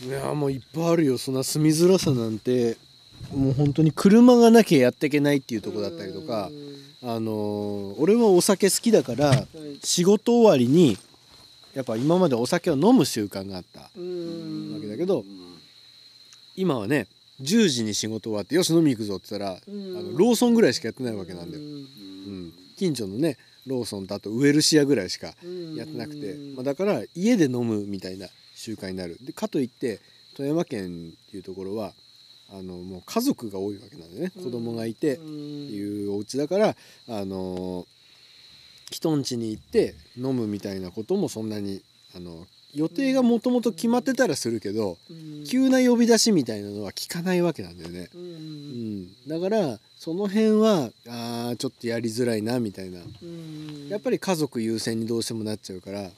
[0.04, 1.18] いやもういっぱいあるよ。
[1.18, 2.76] そんな住みづらさなんて
[3.34, 6.48] もう本当に車がなきゃやっていけないっていうとこだったりとか
[7.02, 7.08] うん。
[7.10, 9.46] あのー俺はお酒好きだからはい。
[9.82, 10.96] 仕事終わりに
[11.74, 14.74] やっぱ今までお酒を飲む習慣があったうん。
[14.74, 15.24] わけだけど
[16.56, 17.06] 今はね
[17.42, 20.12] 10時に仕事終わってよし飲み行くぞって言ったらあうん。
[20.12, 23.36] のローソンぐらいしかやってないわけなんだよ、ううん、近所のね
[23.66, 26.54] ローソンとあとウエルシアぐらいしかんやってなくて、うん。
[26.54, 28.28] まあ、だから家で飲むみたいな
[28.66, 29.16] 習慣になる。
[29.22, 30.00] でかといって
[30.36, 31.92] 富山県っていうところは
[32.50, 34.30] あのもう家族が多いわけなんでね。
[34.30, 36.76] 子供がいてってういうお家だから
[37.08, 37.86] あの
[38.90, 41.82] 人ん家に行って飲むみたいなこともそんなに
[42.14, 45.44] あの予定がもともと決まってたらするけどん。
[45.44, 48.10] 急な呼び出しみたいなのは聞かないわけなんだよね。
[48.14, 53.00] ううんん、だからその辺はあーちょっとやりづらいなみたいな。
[53.00, 53.88] うん。
[53.88, 56.10] やっぱり家族優先にどうしてもなっちゃうから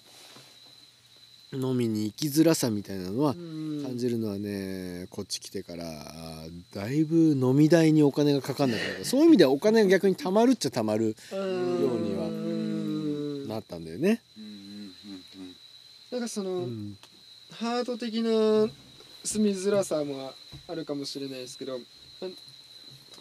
[1.52, 3.82] 飲みに行きづらさみたいなのはうん。
[3.82, 5.84] 感じるのはねこっち来てから
[6.74, 9.04] だいぶ飲み代にお金がかかんなくなった。
[9.04, 11.38] そういう意味ではお金が逆に貯まるっちゃ貯まるうん
[11.80, 13.48] ようにはうん。
[13.48, 14.20] なったんだよね。
[16.10, 16.96] なんかその、うん。
[17.52, 18.68] ハード的な
[19.24, 20.32] 住みづらさも
[20.68, 21.78] あるかもしれないですけど
[22.20, 22.34] なん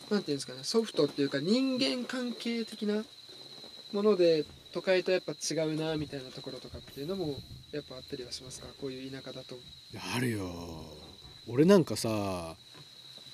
[0.09, 3.03] なんていうんですかねソフトっていうか人間関係的な
[3.93, 4.45] もので
[4.77, 7.35] 都会とやっぱ違うなみたいなところとかっていうのも
[7.71, 8.67] やっぱあったりはしますか？
[8.79, 9.55] こういう田舎だと。
[10.15, 10.51] あるよ。
[11.47, 12.55] 俺なんかさ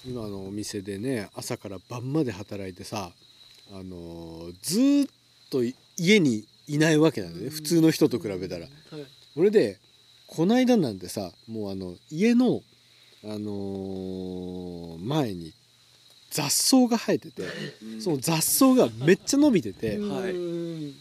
[0.07, 3.11] 今のお店でね朝から晩まで働いてさ
[3.73, 5.09] あのーずーっ
[5.49, 7.49] とい家にいないわけなんだよね。
[7.49, 8.61] 普通の人と比べたら。
[8.61, 8.69] はい。
[9.35, 9.79] 俺で
[10.27, 12.61] こないだなんてさもうあの家の、
[13.25, 15.51] あのー前に
[16.31, 17.43] 雑草が生えてて
[17.83, 18.01] うん。
[18.01, 20.31] その雑草がめっちゃ伸びててはい。
[20.31, 20.93] うん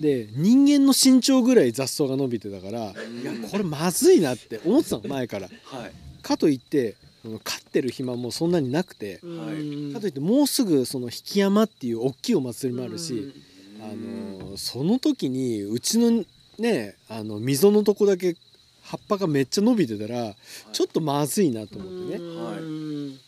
[0.00, 3.20] で人間の身長ぐらい雑草が伸びてたからうん。
[3.20, 5.48] いやこれまずいなって思ってたの前から。
[5.64, 5.92] はい。
[6.22, 6.96] かといって
[7.42, 13.32] 飼ってる暇もそんなになくてうんかといってもうすぐその引山っていう大きいお祭りもあるし、
[13.80, 16.24] あのその時にうちの
[16.58, 18.36] ねあの溝のとこだけ
[18.82, 20.34] 葉っぱがめっちゃ伸びてたら
[20.72, 22.24] ちょっとまずいなと思ってね。
[22.24, 22.30] う
[22.60, 23.18] ん。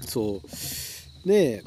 [0.00, 1.28] そう。
[1.28, 1.62] で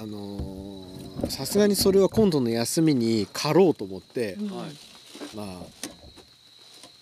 [0.00, 0.85] あのー
[1.28, 5.36] さすがにそれは今度の休みに刈ろうと思って、はい。
[5.36, 5.86] まあ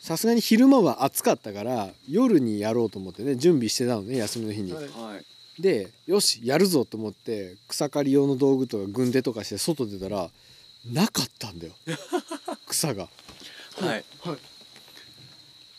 [0.01, 4.73] さすがに昼間は暑かったから夜にやろうと思ってね準備してたのね休みの日に。
[4.73, 4.85] はい。
[4.85, 5.63] はい。
[5.63, 10.29] でよしやるぞと思って草刈り用の道具とか軍手とかして外出たら
[10.93, 11.73] なかったんだよ。
[12.69, 13.09] 草が。
[13.79, 14.05] はい。
[14.21, 14.39] はい。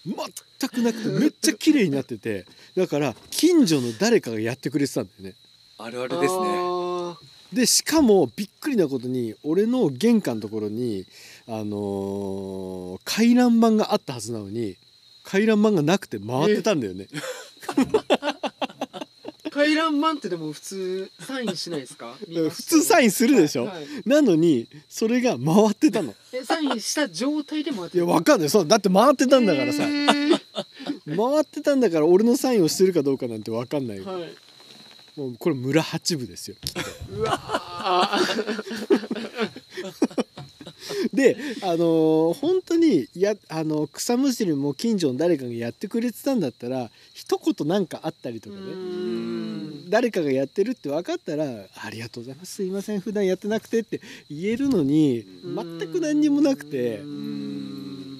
[0.06, 2.46] 全くなくてめっちゃ綺麗になってて。
[2.76, 5.36] だから近所の誰かがやってくれてたんだよね。
[5.78, 6.40] あるあるですね。
[6.58, 7.18] あ
[7.56, 11.06] でしかもびっくりなことに俺の玄関のところに
[11.48, 14.76] あのー回覧板があったはずなのに
[15.24, 17.08] 回覧板がなくて回ってたんだよね。
[17.12, 18.36] ー
[19.52, 22.14] 回覧板ってでも普通サインしないですか？
[22.28, 26.14] 普通サインするでしょ、はいなのにそれが回ってたの。
[26.34, 28.50] えサインした状態でもいやわかんない。
[28.50, 30.36] そうだって回ってたんだからさ、へー。
[31.16, 34.24] 回ってたんだから俺のサインをしてるかどうかなんて分かんない、はい
[35.16, 36.56] もうこれ村八部ですよ。
[37.12, 38.66] うわー。
[41.14, 49.90] であのー本当にやあの草むしりも近所の誰かがやってくれてたんだったら一言なんかあったりとかうねん。
[49.90, 51.46] 誰かがやってるって分かったら
[51.76, 52.56] 「ありがとうございます。
[52.56, 53.00] すいません。
[53.00, 56.98] 普段やってなくて」って言えるのに全く何にもなくて。
[56.98, 58.20] う、ん。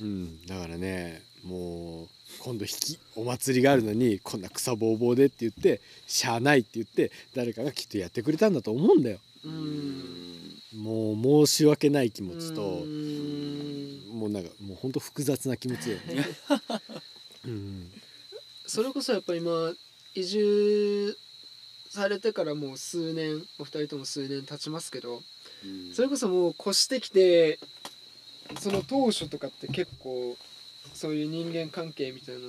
[0.00, 2.08] うん、だからねもう
[2.44, 9.18] 今度引きお祭りがあるのにこんな草ぼうぼうでって言ってしゃあないって言って誰かがきっとやってくれたんだと思うんだよ。
[9.46, 16.26] うんもう申し訳ない気持ちとうんもうなんかもうほんと複雑な気持ちだよね。
[17.48, 17.90] うん、
[18.66, 19.74] それこそやっぱ今
[20.14, 21.16] 移住
[21.88, 25.22] されてからもう数年お二人とも数年経ちますけど
[25.64, 27.58] うんそれこそもう越してきて
[28.60, 30.36] その当初とかって結構
[31.04, 32.46] そういう人間関係みたいなの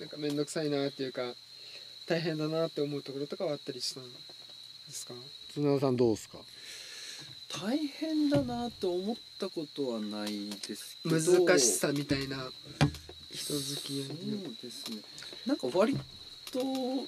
[0.00, 1.22] なんか面倒くさいなっていうか
[2.08, 4.10] 大変だなって思うところとかはあったりしたんで
[4.90, 5.14] すか？
[5.52, 6.38] 綱田さんどうですか？
[7.62, 12.50] 大変だなと思ったことはないですけど難しさみたいな
[13.30, 14.96] 人付き合いそうのですね。
[15.46, 15.96] なんか割
[16.50, 16.60] と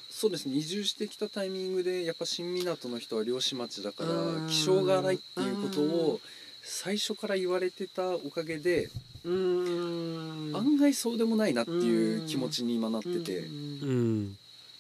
[0.09, 0.55] そうですね。
[0.55, 6.21] 移住してきたタイミングでやっぱ新港の人は漁師町だからうん気性が荒いっていうことを
[6.69, 8.91] 最初から言われてたおかげで
[9.25, 13.45] 案外そうでもないなっていう気持ちに今なってて。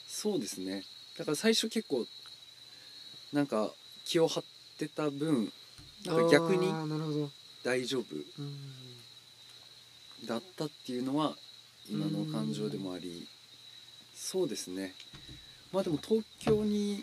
[0.08, 0.82] そうですね。
[1.16, 2.04] だから最初結構
[3.32, 3.70] なんか
[4.04, 4.44] 気を張っ
[4.78, 5.52] てた分
[6.04, 6.72] なんか逆に
[7.64, 8.56] 大丈夫うん。
[10.26, 11.36] だったっていうのは
[11.88, 13.28] 今の感情でもあり
[14.14, 14.94] そうですね。
[15.72, 16.96] まあでも東京に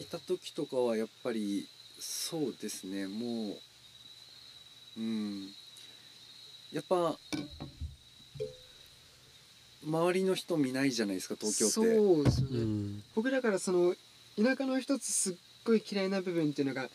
[0.00, 1.68] いた時とかはやっぱり
[2.00, 3.06] そうですね。
[3.06, 3.56] もう
[4.96, 5.48] うん。
[6.72, 7.18] やっぱ
[9.86, 11.72] 周りの人見ないじゃないですか東京って。
[11.72, 11.82] そ
[12.20, 13.02] うですよね、うん。
[13.14, 13.94] 僕だからその
[14.36, 15.34] 田舎の一つすっ
[15.64, 16.88] ごい嫌いな部分っていうのが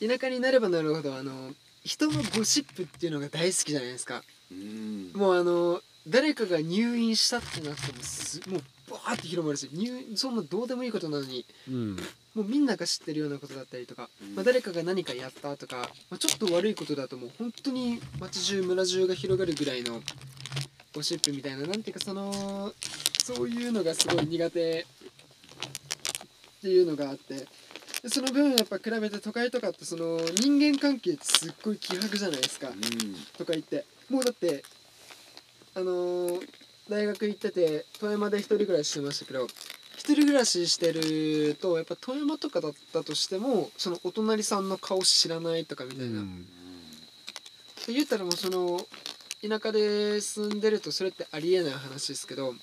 [0.00, 1.52] 田舎になればなるほどあの
[1.84, 4.22] 人のゴシップっていうのが大好きじゃないですか。
[4.50, 5.12] うん。
[5.14, 11.96] もうあの誰かが入院したってなってもすもうバーって広まるし入そんなどうでもいいことなのにうん
[12.36, 14.34] もうみんなが知ってるようなことだったりとか、うん。
[14.34, 20.02] まあ、誰かが何かやったとか、まあ、ちょっと悪いことだともう本当に町中村中が広がるぐらいの
[20.94, 22.72] ゴシップみたいななんていうかその
[23.24, 24.84] そういうのがすごい苦手っ
[26.60, 27.34] ていうのがあって
[28.02, 32.68] でその分やっぱ比べて都会とかってその人間関係ってすっごい希薄じゃないですか
[33.38, 33.86] とか言って。
[34.10, 34.62] もうだって
[35.74, 36.48] あのー
[36.88, 39.65] 大学行ってて富山で一人暮らししてましたけど一
[40.14, 46.24] 人暮らししてるとやっぱ富山とかだったとしてもそのお隣さんの顔知らないとかみたいな、っ
[47.84, 48.80] て言ったらもうその
[49.46, 52.54] 田舎で住んでるとそれってありえない話ですけど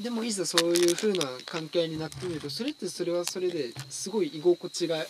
[0.00, 5.04] でもいざそういう風な関係になってみるとそれってそれはそれですごい居心地が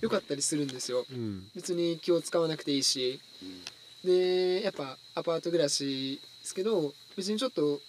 [0.00, 1.06] 良かったりするんですよ。
[1.10, 1.48] うん。
[1.54, 3.20] 別に気を使わなくていいし。
[4.04, 7.80] でやっぱアパート暮らしですけど別にちょっと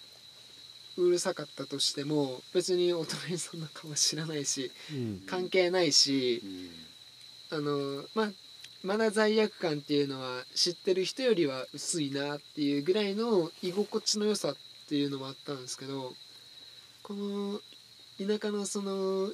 [1.04, 5.22] うるさかったとしても別にお隣さんの顔知らないしうん。
[5.26, 6.42] 関係ないし
[7.50, 8.30] あのまあ
[8.82, 14.56] まだ罪悪感っていうのは知ってる人よりは薄いなっていうぐらいの居心地の良さっ
[14.88, 16.12] ていうのもあったんですけど
[17.02, 17.60] この
[18.18, 19.30] 田舎のその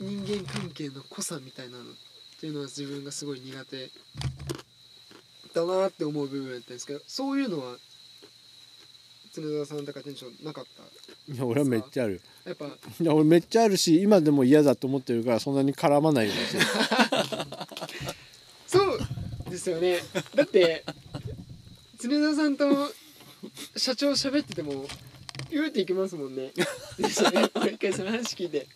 [0.00, 1.86] 人間関係の濃さみたいなのっ
[2.40, 3.90] ていうのは自分がすごい苦手
[5.54, 7.76] だなって思う部分だったんですけどそういうのは
[9.40, 11.32] 常田さんとか店長なかった？
[11.32, 12.20] いや俺はめっちゃある。
[12.44, 12.66] やっぱ。
[12.66, 12.70] い
[13.04, 16.64] や俺めっちゃあるし今でも嫌だと思ってるからそんなに絡まないようにしてる。
[18.66, 19.00] そう
[19.50, 19.98] ですよね。
[20.34, 20.84] だって
[22.00, 22.64] 常田さんと
[23.76, 24.86] 社長喋ってても
[25.50, 26.52] 言うていきますもんね。
[26.98, 27.50] ですよね。
[27.54, 28.66] 毎回その話聞いて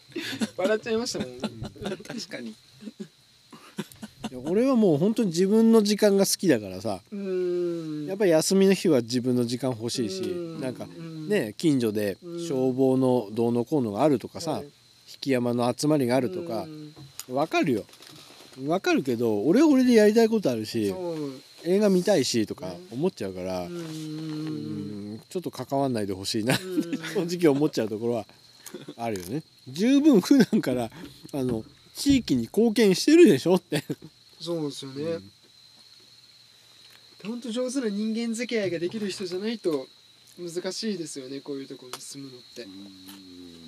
[0.56, 1.38] 笑っちゃいましたもん。
[1.40, 2.54] 確かに
[4.44, 7.00] 俺はもう本当に自分の時間が好きだからさ。
[8.08, 11.28] やっぱり休みの日は自分の時間欲しいしうなんかうん。
[11.28, 12.40] ね近所でうん。
[12.46, 14.66] 消防のどうのこうのがあるとかさはい
[15.24, 16.64] 引山の集まりがあるとか
[17.28, 17.34] うん。
[17.34, 17.84] わかるよ。
[18.66, 20.94] わかるけど俺は俺でやりたいことあるし
[21.64, 26.58] 映画見たいしとか思っちゃうからううんんちょっと関わんないでほしいな。
[26.58, 26.82] うん。
[27.28, 28.26] 正直思っちゃうところは
[28.96, 29.42] あるよね。
[29.68, 30.90] 十分普段から
[31.32, 31.64] あの
[31.94, 33.84] 地域に貢献してるでしょって
[34.42, 35.20] そうですよね、
[37.22, 37.40] ほん。
[37.40, 39.86] と上手な人間付き合いができる人じゃないと
[40.36, 42.66] 難しいですよねこういうところに住むのって。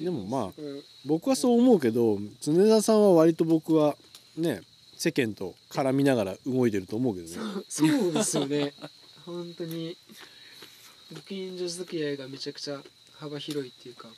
[0.03, 0.83] でもまあうん。
[1.05, 3.97] 僕はそう思うけど常田さんは割と僕は
[4.37, 4.63] ね
[4.97, 7.65] 世間と絡みながら動いてると思うけどね。
[7.69, 8.75] そうですよね。
[9.25, 9.97] 本当に。
[11.13, 14.09] ご近所付き合いがめちゃくちゃ幅広いっていうか。
[14.09, 14.15] ね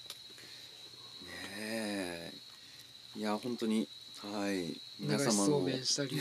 [1.58, 2.32] え。
[3.16, 3.88] いや本当に
[4.32, 4.80] はい。
[4.98, 6.18] 皆流し様のそうめんしたり。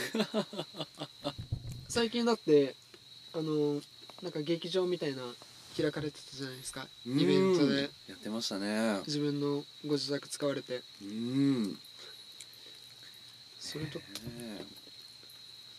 [1.89, 2.75] 最近だって
[3.33, 3.81] あの
[4.21, 5.23] なんか劇場みたいな
[5.77, 6.87] 開かれてたじゃないですか。
[7.05, 7.19] うん。
[7.19, 7.89] イベントで。
[8.07, 9.01] やってましたね。
[9.07, 10.81] 自分のご自宅使われて。
[11.01, 11.79] うん。
[13.59, 13.99] それと。
[13.99, 14.05] ね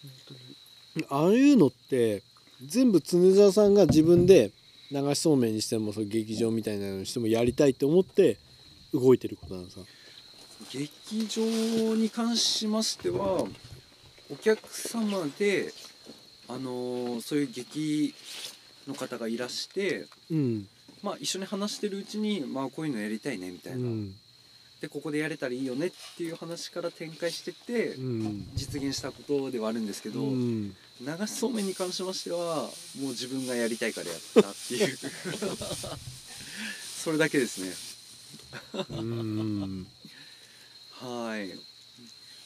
[0.02, 1.06] 本当に。
[1.08, 2.22] ああいうのって
[2.64, 4.50] 全部常澤さんが自分で
[4.90, 8.38] 流しそうめんにしてもそう劇場みたいなのにしてもやりたいって思って
[8.94, 9.80] 動いてることなのさ
[10.72, 13.46] 劇場に関しましては
[14.30, 15.72] お客様で
[16.48, 18.14] あのーそういう劇
[18.88, 20.68] の方がいらしてうん。
[21.02, 24.14] まあ一緒に話してるうちにまあこういうのやりたいねみたいな、うん。
[24.80, 28.48] でここでやれたらいいよねっていう話から展開してって、うん。
[28.54, 30.74] 実現したことではあるんですけど、うん。
[31.00, 32.62] 流しそうめんに関しましては
[33.00, 34.98] もう自分がやりたいからやったっていう。
[37.04, 37.72] それだけですね。
[38.90, 39.86] うん
[41.00, 41.48] はい。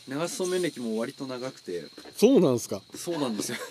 [0.08, 1.84] 流しそうめん歴も割と長くて。
[2.16, 2.80] そうなんすか？
[2.96, 3.58] そうなんですよ。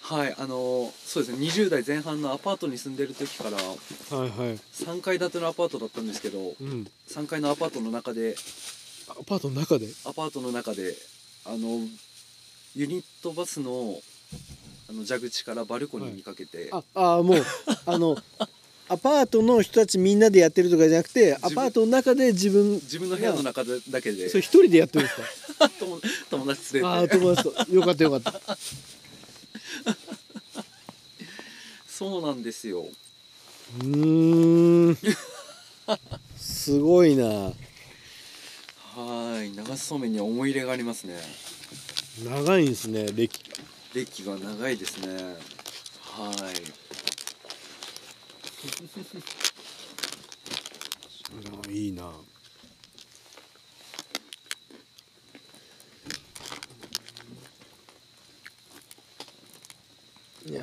[0.00, 1.46] はいあのそうですね。
[1.46, 3.62] 20代前半のアパートに住んでる時からは
[4.26, 4.58] いはい。
[4.72, 6.90] 3階建てのアパートだったんですけどうん。
[7.08, 8.34] 3階のアパートの中で
[9.08, 9.86] アパートの中で？
[10.04, 10.96] アパートの中で
[11.44, 11.86] あの
[12.74, 14.00] ユニットバスの
[14.90, 17.44] あの蛇口からバルコニーにかけて、ああもう
[17.84, 18.16] あの
[18.90, 23.78] アパートの人たちみんなでやってるとかじゃなくてアパートの中で自分自分の部屋の中で。
[23.90, 25.20] だけでそれ一人でやってるんです
[25.58, 25.68] か？
[25.78, 27.72] 友友達連ああれて友達と。
[27.74, 28.40] よかったよかった。
[31.88, 32.86] そうなんですよ。
[33.80, 34.98] うーん。
[36.38, 37.24] すごいな。
[38.94, 39.50] はい。
[39.52, 41.20] 流しそうめんには思い入れがありますね。
[42.24, 43.40] 長いんですね歴。
[43.94, 45.36] 歴が長いですね。
[46.02, 46.87] はい
[51.66, 52.10] あいいな。
[60.46, 60.62] いや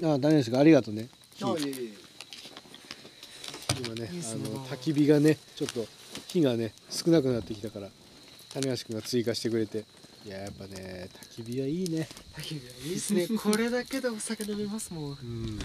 [0.00, 1.08] ーあ、ダメですか、ありがとうね。
[3.80, 5.86] 今ね、あの焚き火がね、ちょっと
[6.26, 7.88] 火がね、少なくなってきたから。
[8.52, 9.84] 種橋君が追加してくれて。
[10.26, 12.08] いや、やっぱね、焚き火はいいね。
[12.84, 15.58] いいですねこれだけでお酒飲めますもんうん。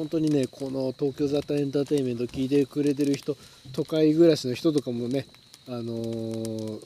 [0.00, 3.36] 本当にねこの東京ザタエンターテインメント聞いてくれてる人
[3.72, 5.26] 都会暮らしの人とかもね
[5.68, 6.80] あのー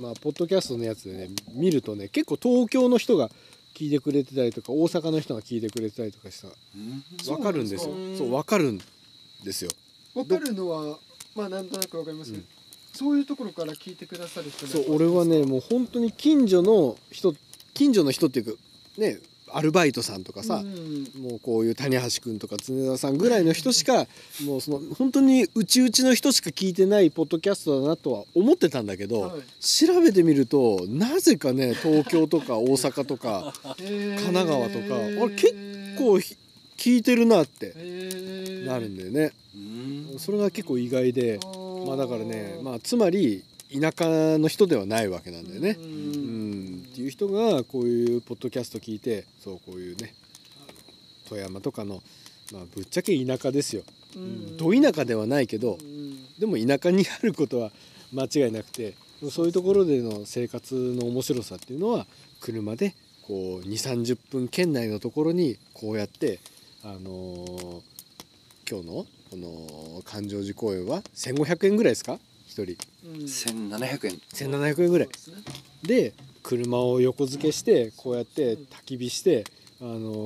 [0.00, 3.30] まあポッドキャストのやつでね見るとね結構東京の人が
[3.74, 6.48] 聞いてくれてたりとか大阪の人が聞いてくれてたりとかした。
[7.22, 7.80] そうわかるんですよ。
[7.80, 8.24] そうなんですか。
[8.26, 8.80] そうわかるん
[9.44, 9.70] ですよ。
[10.14, 10.98] わかるのは
[11.36, 12.44] まあなんとなくわかりますね、うん。
[12.92, 17.34] そういうところから聞いてくださる人そう俺はねもう本当に近所の人
[17.74, 18.62] 近所の人っていうか
[18.98, 19.18] ね
[19.54, 21.22] アルバイトさんとかさ、うん。
[21.22, 24.06] もうこういう谷橋君とか常田さんぐらいの人しか
[24.44, 29.40] もうその本当にうちうちの人しか聞いてないポッドキャストだなとは思ってたんだけど、はい。
[29.60, 35.54] 調べてみるとなぜかね東京とか 大阪とか神神奈川とかあれ結
[35.98, 36.36] 構ひ
[36.76, 39.32] 聞いてるなってえなるんだよね。
[39.54, 39.58] う
[40.16, 40.18] ん。
[40.18, 43.42] それが結構意外でままあだからねまあつまり
[43.72, 45.76] 田舎の人ではないわけなんだよね。
[45.78, 45.82] う
[47.20, 50.14] 人がこういうポッドキャスト聞いてそうこういうね
[51.28, 52.02] 富山とかの、
[52.52, 53.82] まあ、ぶっちゃけ田舎ですよ、
[54.16, 56.34] うん、ど田舎ではないけどうん。
[56.38, 57.70] でも田舎にあることは
[58.14, 58.94] 間違いなくて
[59.30, 62.06] そういうところでの生活の面白さっていうのは
[62.40, 62.94] 車で
[63.26, 66.40] こう2 3 0分圏内のところにこうやって、
[66.82, 67.80] あのー
[68.70, 72.62] 今日のこの環状寺公園は1500円ぐらいですか？1人。
[73.04, 73.14] うん。
[73.22, 74.12] 1700円。
[74.32, 75.08] 1700円ぐらい。
[75.08, 75.38] ですね。
[75.82, 79.44] で車を横付けしてこうやって焚き火して
[79.80, 80.24] あの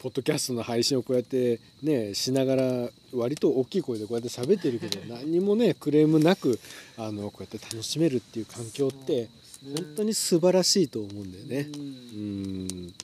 [0.00, 6.58] ポッドキャストの配信をこうやってねしながら割と大きい声でこうやって喋ってるけど 何にもねクレームなく
[6.96, 9.28] あのこうやって楽しめるっていう環境って
[9.62, 11.68] 本当に素晴らしいと思うんだよね。
[11.74, 12.66] ううん。
[12.66, 12.94] ん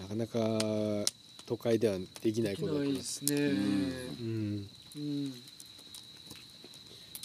[0.00, 1.04] なかなか
[1.46, 2.84] 都会ではできないことだから。
[2.86, 3.34] ないですね。
[3.36, 4.68] うん。
[4.96, 5.32] うん。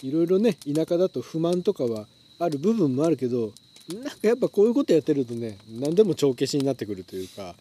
[0.03, 2.07] いろいろね田舎だと不満とかは
[2.37, 3.51] ある部分もあるけど
[3.93, 7.55] なんかやっぱこういうことやってるとね何でも帳消しになってくるというか、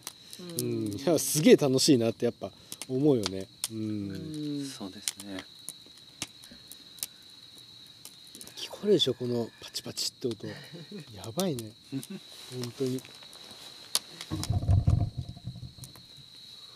[0.58, 2.50] うん、いやすげえ楽しいなってやっぱ
[2.88, 3.46] 思うよね。
[3.70, 3.78] うん。
[4.10, 4.66] うん。
[4.66, 5.38] そうですね。
[8.56, 10.46] 聞こえるでしょこのパチパチって音。
[11.14, 11.70] やばいね。
[11.92, 13.00] 本当に。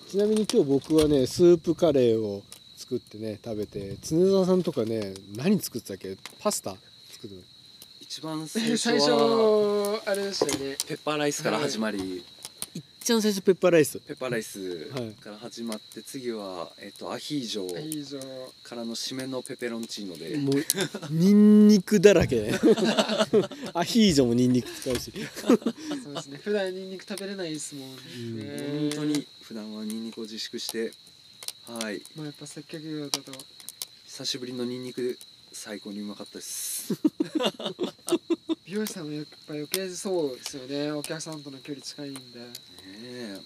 [0.09, 2.43] ちなみに今日僕はねスープカレーを
[2.77, 6.17] 作ってね食べて常澤さんとかね何作ってたっけ？
[6.41, 6.77] パスタ
[7.13, 7.37] 作って
[8.11, 10.77] 一番最最初初はあれでしたよね。
[10.89, 12.19] ペッパーライスから始まり、い。
[12.19, 14.01] っちゃん最初ペッパーライス。
[14.01, 18.53] ペッパーライスはいから始まって次は、えっとアヒージョ。
[18.65, 20.65] からの締めのペペロンチーノで、もう
[21.13, 22.41] ニンニクだらけ。
[22.41, 22.59] ね
[23.75, 25.13] アヒージョもニンニク使うし。
[26.03, 26.41] そうですね。
[26.43, 28.91] 普段ニンニク食べれないですもんね。
[28.91, 30.91] 本当に普段はニンニクを自粛して。
[31.69, 32.03] はい。
[32.17, 33.31] まあやっぱ接客業だと。
[34.05, 35.17] 久しぶりのニンニク
[35.61, 36.95] 最高にうまかったです。
[38.65, 40.91] 美容師さんもやっぱ余計そうですよね。
[40.91, 42.21] お客さんとの距離近いんで。
[42.21, 42.47] ね
[42.97, 43.41] え。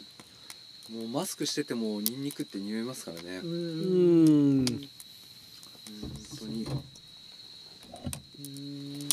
[0.90, 4.66] もうマスクしててもニンニクって匂いますからね、ううんん。
[4.66, 4.88] 本
[6.38, 6.64] 当に。
[8.38, 9.08] うん。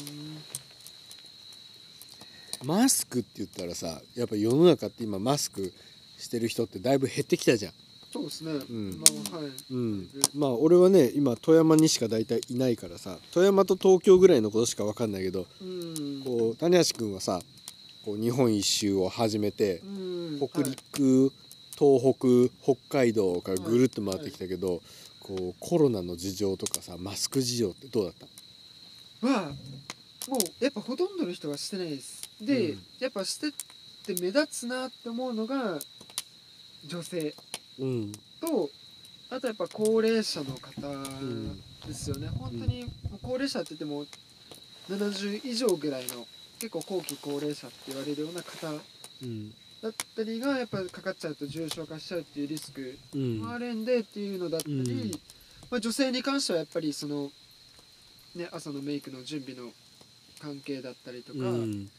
[2.64, 5.74] マスクって言ったらさやっぱ世の中って今マスク
[6.20, 7.74] してる人ってだいぶ減ってきたじゃん。
[8.12, 8.99] そうですね、ん。
[8.99, 9.51] まあはい。
[9.72, 16.22] うん、まあ俺はね今富山にしか大体いないからさ富山と東京ぐらいのことしか分かんないけどうん。
[16.26, 17.39] こう谷橋君はさ
[18.03, 20.39] こう日本一周を始めてうん。
[20.39, 21.32] 北陸、
[21.78, 24.82] 東北北海道からぐるっと回ってきたけど、
[25.20, 28.14] こうコロナの事情とかさマスク事情ってどうだっ
[29.22, 29.28] た？
[29.28, 29.51] は
[30.28, 32.22] もうやっぱほとんどの人はしてないです。
[32.41, 32.84] で、うん。
[32.99, 33.51] やっぱしてっ
[34.05, 35.80] て目立つなって思うのが
[36.88, 37.36] 女性
[37.80, 38.11] うん。
[38.39, 38.69] と
[39.30, 41.61] あとやっぱ高齢者の方ん。
[41.88, 42.86] ですよね、本当に
[43.24, 44.05] 高齢者って言っても
[44.89, 46.28] 70以上ぐらいの
[46.59, 48.67] 結構後期高齢者って言われるような方
[49.24, 53.39] うんだったりがやっぱかかっちゃうと重症化しちゃうっていうリスクうん。
[53.39, 55.11] もあるんでっていうのだったり、うん。
[55.72, 57.32] まあ、女性に関してはやっぱりその、
[58.36, 59.72] ね、朝のメイクの準備の
[60.39, 61.89] 関係だったりとか、やっうん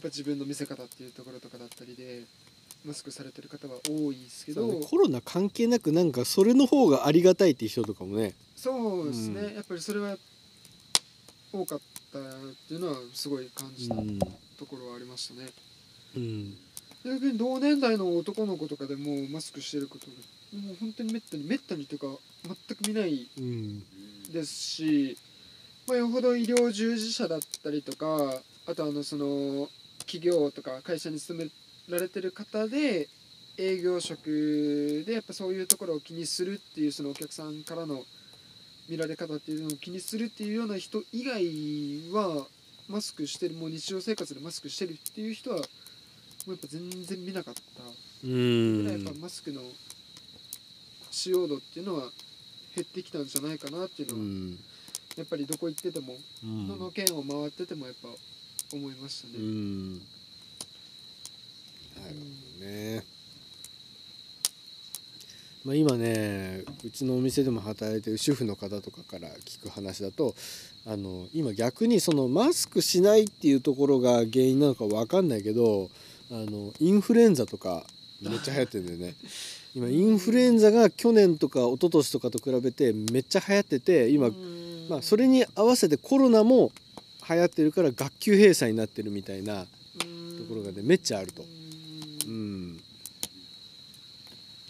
[0.00, 2.24] ぱ自分の見せ方っていうところとかだったりで
[2.84, 4.66] マスクされてる方は多いですけど。
[4.66, 8.34] ねコロナ関係なくなんかそれの方がありがたいっていう人とかもね。
[8.56, 9.54] そうですね、うん。
[9.54, 10.16] やっぱりそれは
[11.52, 11.80] 多かっ
[12.12, 12.22] たっ
[12.68, 14.18] ていうのはすごい感じたうん。
[14.18, 15.48] ところはありましたね。
[16.16, 16.56] うん。
[17.04, 22.06] 逆に同年代の男の子とかでもマスクしてることがもう本当にめったにめったにというか
[22.44, 23.84] 全く見ないうん。
[24.32, 25.16] ですし、
[25.86, 29.68] まあ、よほど医療従事者だったりとかあとあのその
[30.00, 31.50] 企業とか会社に勤め
[31.88, 33.08] られてる方で
[33.56, 38.04] 営業職でやっぱそういうところを気にするっていうそのお客さんからの
[38.88, 42.46] 見られ方っていうのを気にするっていうような人以外は
[42.88, 45.62] マスクしてるもう日常生活でマスクしてるっていう人はも
[46.46, 47.60] うやっぱ全然見なかった。
[48.24, 49.60] うぐらいやっぱんマスクの
[51.10, 52.10] 使用度っていうのは
[52.74, 54.58] 減ってきたんじゃないかなっていうのは、うん。
[55.16, 56.68] やっぱりどこ行ってても、うん。
[56.68, 58.08] どの県を回っててもやっぱ
[58.72, 59.38] 思いましたうね。
[61.98, 63.04] んなるほどね。
[65.64, 70.34] まあ今ねうちのお店でも働いてる主婦の方とかから聞く話だと
[70.86, 75.90] あの今逆にそのマスクしないっていうところが原因なのかわかんないけど
[76.30, 77.84] あのインフルエンザとか
[78.22, 79.14] めっちゃ流行ってるんだよね。
[79.74, 84.30] 今インフルエンザが去年とか一昨年とかと比べてめっちゃ流行ってて今
[84.88, 86.72] まあ、それに合わせてコロナも
[87.28, 89.68] 流行ってるから学級閉鎖になってるみたいなと
[90.48, 91.44] ころがねめっちゃあると。
[92.28, 92.76] うん。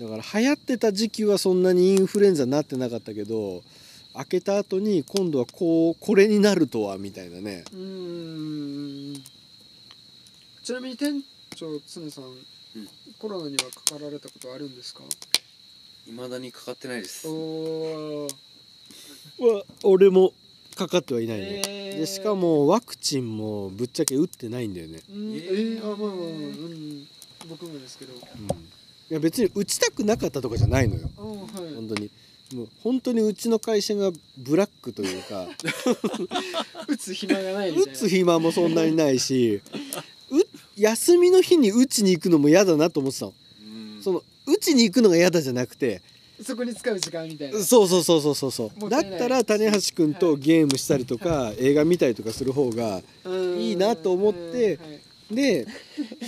[0.00, 3.62] だから流行ってた時期はそんなにインフルエンザになってなかったけど
[4.14, 7.64] 開けた後に今度はこうこれになるとはみたいなね。
[7.72, 9.22] うーん。
[10.62, 11.20] ちなみに店
[11.56, 12.24] 長常さん、
[13.18, 15.02] コロナにはかかられたことあるんですか？
[16.06, 17.26] 未だにかかってないです。
[17.28, 18.28] お
[19.82, 20.32] 俺も
[20.76, 21.98] かかってはいないね、えー。
[21.98, 25.34] でしかもワクチンもぶっちゃけ打ってないんだよね、うん。
[25.34, 27.08] ええーー、あまあまあまあうん
[27.46, 28.12] 僕もですけど。
[28.14, 28.24] うん、い
[29.10, 31.08] や別に打ちたくなかったとかじゃないのよ。
[31.18, 31.74] あはい。
[31.74, 32.10] 本当に。
[32.54, 35.46] もう本当にうちの会社がブラックというか。
[36.88, 39.60] 打つ暇がない打つ暇もそんなにないし
[40.30, 40.36] う
[40.76, 43.34] 休みの日に打ちに行くのも嫌だなと思ってたの。
[43.60, 44.02] うん。
[44.02, 46.00] その打ちに行くのが嫌だじゃなくて。
[46.42, 47.62] そこに使う時間みたいな。
[47.62, 48.88] そうそうそうそうそうそう。
[48.88, 53.60] だもったら谷橋君とゲームしたりとか、映画見たりとかする方がうん。
[53.60, 55.00] いいなと思ってうんはい
[55.30, 55.66] で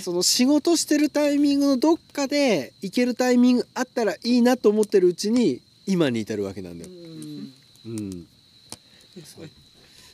[0.03, 6.91] その仕事してるタイミングのどっかで行けるタイミングあったらいいなと思ってるうちに今に至るわけなんだよ。
[6.91, 8.27] うんうん、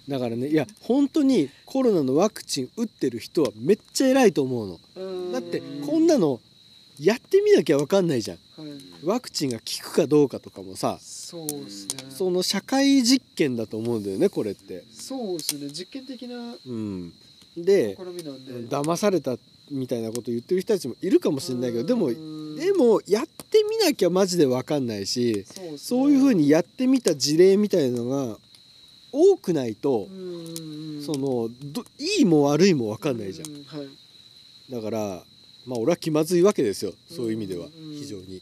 [0.07, 4.79] だからねいや本当にコロナのワクチン打ってる人はめっちゃ偉いと思うの。
[4.95, 6.39] うんだってこんなの
[6.99, 8.37] やってみなきゃ分かんないじゃん。
[8.37, 8.69] はい
[9.03, 14.83] ワクチンが効くかどうかとかもさそうですねその社会実験だと思うんだよねこれって。
[14.91, 17.13] そうですね実験的なうん、
[17.57, 17.97] で
[18.69, 19.37] 騙された
[19.71, 22.55] みたいなこと言ってる人たちもいるかもしれないけどでもうん。
[22.55, 25.45] でもやってみなきゃマジで分かんないし
[25.77, 28.37] そういうふうにやってみた事例みたいなのが
[29.11, 33.63] 多くないとうんそのどいいも悪いも分かんないじゃん。
[34.71, 35.23] だから
[35.65, 36.93] まあ俺は気まずいわけですよ。
[37.09, 37.67] そういう意味では。
[37.67, 38.41] うん非常に。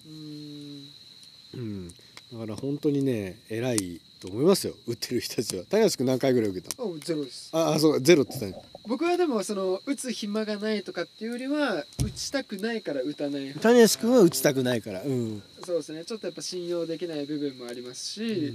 [1.53, 1.61] うん。
[1.61, 1.93] うん、
[2.37, 5.63] だから本当にね偉いと思いますよ打ってる人たちは。
[5.65, 7.49] 谷橋君何回ぐらい受けたあゼロです。
[7.53, 13.53] ああそうゼロって言ったね僕はでもその打つ暇がないとかっていうよりは打ちたくないから打たない。
[13.53, 15.01] 谷橋君は打ちたくないから。
[15.01, 16.03] うん、そうですね。
[16.03, 18.53] ちょっとやっぱ信用できない部分もありますし、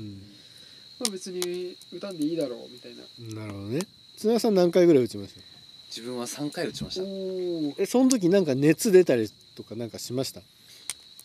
[1.00, 3.02] まあ、別に打たんでいいだろうみたいな。
[3.18, 3.80] うん、なるほどね。
[4.16, 5.40] 綱田さん何回ぐらい打ちました？
[5.88, 7.02] 自分は3回打ちました。
[7.02, 10.40] おおえその時なんか熱出たりとかなんかしました、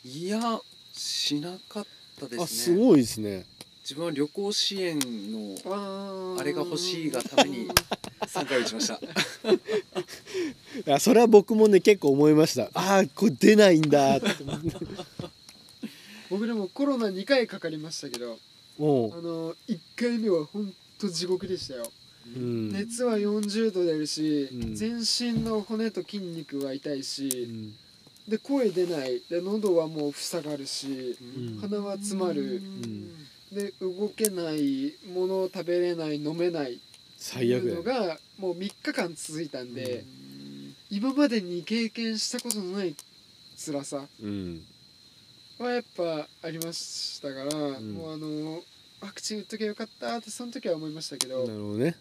[0.03, 0.39] いや
[0.93, 1.89] しなかった
[2.21, 2.43] ですね。
[2.43, 3.45] あすごいですね。
[3.83, 4.99] 自分は旅行支援
[5.31, 7.67] のあれが欲しいがために
[8.21, 8.99] 3回打ちました。
[10.85, 12.71] やそれは僕もね結構思いました。
[12.73, 14.17] ああこれ出ないんだ。
[14.17, 14.27] っ て
[16.31, 18.39] 僕でもコロナ2回かかりましたけど
[18.79, 21.91] もあの1回目はほんと地獄でしたよ、
[22.35, 24.75] う、うん、熱は40度出るし、うん。
[24.75, 27.75] 全身の骨と筋肉は痛いし、うん
[28.27, 29.21] で声出ない。
[29.29, 31.59] で喉はもう塞がるし、うん。
[31.61, 33.09] 鼻は詰まる、ん。
[33.51, 36.73] で動けないものを食べれない飲めない。
[36.73, 40.03] っていうの最悪だよがもう3日間続いたんで、
[40.89, 42.95] 今までに経験したことのない
[43.57, 44.61] 辛さうん。
[45.57, 47.93] はやっぱありましたから、ん。
[47.93, 48.63] もうあの
[49.01, 51.95] ワクチン打っときゃよかったってその時は思いましたけど、なるほどね。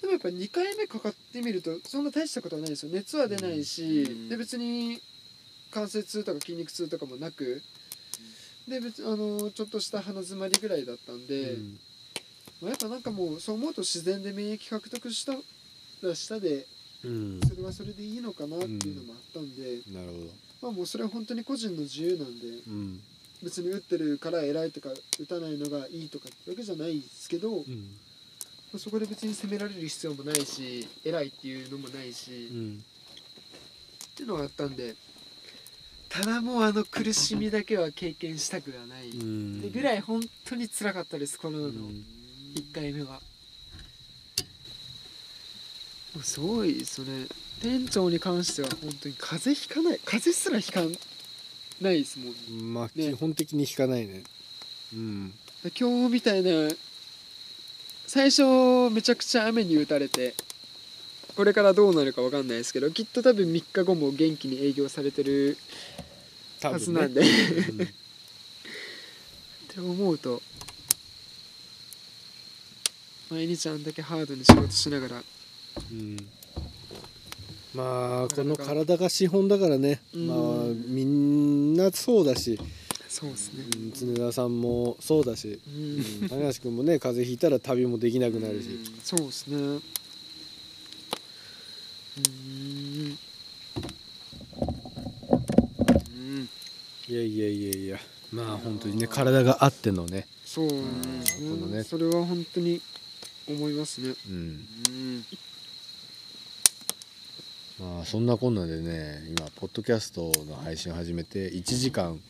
[0.00, 2.92] でもやっぱ2回目かかってみるとそんな大したことはないですよ。
[2.92, 4.28] 熱は出ないし、うん。
[4.28, 5.00] で別に
[5.70, 7.62] 関節痛とか筋肉痛とかもなく
[8.68, 11.78] で別あのちょっとした鼻づまりぐらいだったんで、うん。
[12.60, 15.32] まあ、やっぱなんかもうそう思うと自然で免疫獲得した
[16.02, 16.66] ら下で
[17.02, 17.40] うん。
[17.48, 20.26] それはそれでいいのかなっていうのもあったんで、なるほど。
[20.62, 23.00] まあもうそれは本当に個人の自由なんでうん。
[23.42, 27.64] 別に打ってるから偉いとか打たないのがいいとかってわけじゃないですけど、
[28.76, 32.84] そこで別に責められる必要もないし偉いっていうのもないし、っうん。
[34.14, 34.94] ていうのがあったんで
[36.10, 41.72] ただもうあの苦しみだけは経験したくはない、ぐらい本当に辛かったですこのうのん。
[42.54, 43.20] 1回目は。
[46.14, 47.06] もうすごいそれ
[47.62, 50.80] 店長に関しては本当に風邪ひかない風邪すらひか
[51.80, 53.12] ないですもんまあね。
[53.12, 54.24] 基本的に引かないね。
[54.92, 55.32] うん。
[55.78, 56.50] 今日みたいな
[58.08, 58.42] 最初
[58.90, 60.34] めちゃくちゃ雨に打たれて
[61.36, 65.56] これからどうなるかわかんないですけどきっと多分3日後も元気に営業されてる
[66.62, 67.26] はずなんで、うん。
[67.82, 67.86] っ
[69.68, 70.42] て思うと
[73.30, 75.22] 毎日あんだけハードに仕事しながら。
[75.92, 76.16] うん。
[77.72, 80.26] まあこの体が資本だからね、うん。
[80.26, 80.36] まあ
[80.88, 82.58] みんなそうだし、
[83.08, 83.64] そうですね。
[83.72, 86.00] うん常田さんもそうだし、ううん。
[86.26, 88.68] ん、谷橋君もね風邪ひいたら旅もできなくなるし、
[89.04, 89.56] そうですね。
[89.56, 89.82] うんうん
[97.08, 97.98] いやいやいやいや。
[98.32, 100.72] まあ本当にね体があってのね、そうね。
[100.72, 100.80] こ
[101.60, 101.82] のね。
[101.82, 102.80] それは本当に
[103.48, 104.14] 思いますね。
[104.28, 104.38] うん、う
[104.92, 105.24] ん
[107.80, 112.20] まあそんなこんなでね今ポッドキャストの配信を始めて1時間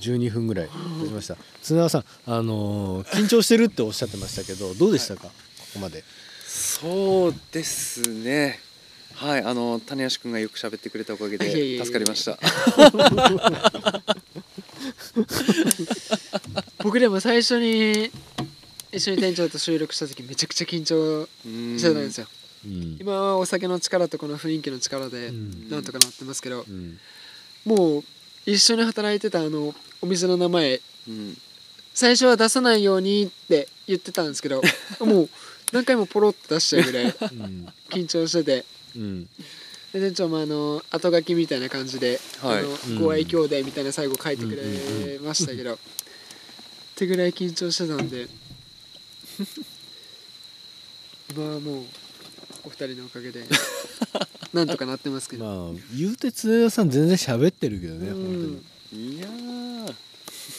[0.00, 0.68] 12分ぐらい
[1.02, 1.36] 経ちました。
[1.62, 5.30] 常田さんあのー緊張してるっておっしゃってましたけどどうでしたか、こ
[5.74, 6.04] こまで。
[6.46, 8.60] そうですね
[9.14, 12.38] はいあの種橋君がよく喋ってくれたおかげで助かりました。
[16.82, 18.10] 僕でも最初に
[18.92, 22.26] 一緒に店長と収録した時めちゃくちゃ緊張うんしてたんですよ、
[22.66, 22.98] うん。
[23.00, 25.70] 今はお酒の力とこの雰囲気の力でうん。
[25.70, 26.98] なんとかなってますけど、うん。
[27.64, 28.04] もう
[28.44, 31.38] 一緒に働いてたあのお店の名前うん。
[31.94, 34.62] 最初は出さないようにって言ってたんですけど
[35.00, 35.28] もう
[35.72, 37.12] 何回もポロッと出しちゃうぐらいうん。
[37.90, 38.64] 緊張してて
[38.96, 39.28] うん。
[39.92, 42.58] で店長もあの後書きみたいな感じで「はい。
[42.58, 45.78] あうんのご愛兄弟」みたいな最後書いてくれましたけど、っ
[46.96, 48.28] てぐらい緊張してたんで
[51.34, 51.84] 今はもう
[52.64, 53.44] お二人のおかげで
[54.52, 59.94] なんとかなってますけど、まあ言うて常田さん全然喋ってるけどねう本んいやー。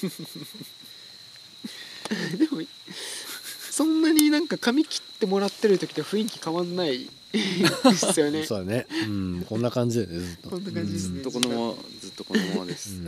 [2.37, 2.61] でも
[3.71, 8.39] そんなになんか髪切ってもらってる時と雰囲気変わんないですよ当ね。
[8.41, 8.85] にそうだね。
[8.89, 10.49] うんこんな感じだよねずっと。
[10.51, 11.15] こんな感じですね。
[11.15, 13.07] ずっとこのままずっとこのままです、うん。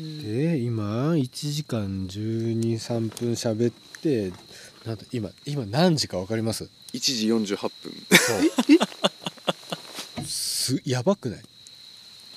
[0.00, 0.22] うん。
[0.22, 4.32] で今1時間123分喋って
[4.86, 7.70] なんと今今何時か分かります？1時48分。
[8.10, 8.34] そ
[10.22, 10.24] う。
[10.24, 11.40] すやばくない？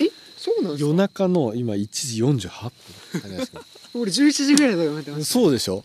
[0.00, 0.10] え？
[0.36, 2.72] そうなんです夜か中の今1時48
[3.12, 3.20] 分。
[3.22, 3.60] 谷橋君
[3.94, 5.84] 俺11時ぐらいだと思ってますそうでしょ？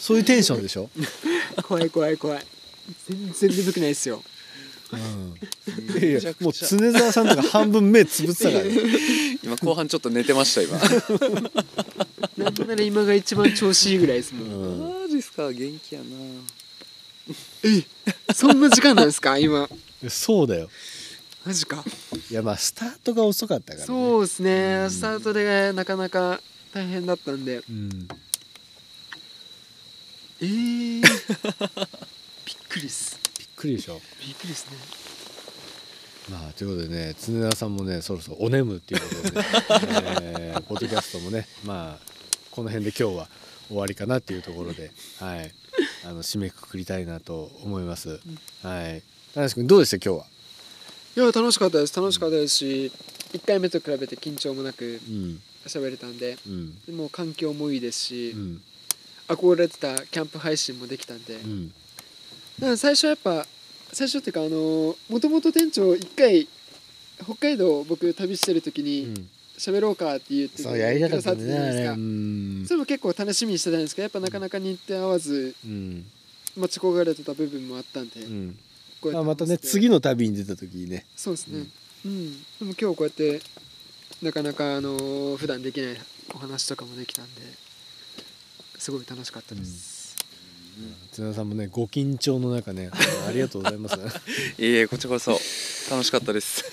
[0.00, 0.90] そういうテンションでしょ、
[1.64, 2.46] 怖い怖い怖い。
[3.08, 4.22] 全然眠くないですよ。
[4.90, 5.34] うん、
[6.00, 8.64] いやいやもう常沢さんとか半分目つぶってたから。
[8.64, 8.70] ね
[9.44, 10.78] 今後半ちょっと寝てました今。
[12.38, 15.02] なんなら今が一番調子いいぐらいですもん、うん。
[15.02, 16.06] マジっすか元気やな。
[18.34, 19.36] そんな時間なんですか？
[19.36, 19.68] 今。
[20.08, 20.70] そうだよ。
[21.44, 21.84] マジか。
[22.30, 23.86] いやまあスタートが遅かったからね。
[23.86, 24.86] そうですね。
[24.90, 26.40] スタートでなかなか
[26.72, 27.62] 大変だったんで。
[27.68, 28.08] うん
[30.40, 33.18] えー、びっくりっす。
[33.38, 34.00] びっくりでしょ。
[34.24, 34.76] びっくりっすね。
[36.30, 39.46] まあということでね常田さんもねそろそろお眠っていうことでね、
[40.38, 41.98] えーポッドキャストもねまあ
[42.52, 43.28] この辺で今日は
[43.68, 45.52] 終わりかなっていうところではい。
[46.04, 48.20] ああの締めくくりたいなと思います、
[48.62, 49.02] はい。
[49.34, 50.26] 田中君どうでした今日は？
[51.16, 51.96] いや楽しかったです。
[51.98, 52.92] 楽しかったですし
[53.32, 55.40] 1回目と比べて緊張もなくうん。
[55.66, 56.78] 喋れたんでうん。
[56.84, 58.62] でも環境もいいですし、うん
[59.28, 61.68] 憧れてたキャンプ配信もできたんで、うん。
[61.68, 61.74] だ
[62.60, 63.46] から最初はやっぱ
[63.92, 66.48] 最初っていうかあのもともと店長1回
[67.22, 69.28] 北海道僕旅してる時うにん。
[69.58, 71.92] 喋ろうかって言ってそうやりたかったくださねあれじゃないですか。
[71.92, 72.64] うん。
[72.66, 76.04] それも結構楽しみにしてたんですけどやっぱなかなか日程合わずうん。
[76.56, 78.58] 待ち焦がれてた部分もあったんで、うん。
[79.00, 81.06] こうやってあまたね次の旅に出た時にね。
[81.16, 81.66] そうですね。
[82.04, 83.40] うん、でも今日こうやって
[84.22, 85.96] なかなかあの普段できない
[86.34, 87.40] お話とかもできたんで
[88.88, 90.16] すごい楽しかったです、
[91.12, 92.88] 津田さんもねご緊張の中ね
[93.28, 93.96] ありがとうございます
[94.56, 95.32] いえいえこちらこそ
[95.90, 96.64] 楽しかったです。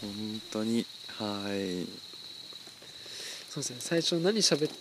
[0.00, 0.86] 本当に
[1.18, 1.84] はい。
[3.50, 3.76] そうですね。
[3.80, 4.72] 最初何喋っ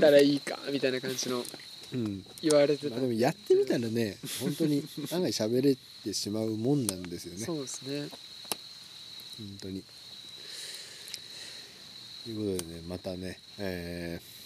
[0.00, 1.44] たらいいかみたいな感じの
[1.94, 2.24] うん。
[2.42, 2.90] 言われてた。
[2.90, 7.44] まあ、でもやってみたらね本当に案外喋れてしまうもんなんですよね。
[7.44, 8.08] そうですね。
[9.38, 9.82] 本当に
[12.26, 14.36] ということでねまたね、えー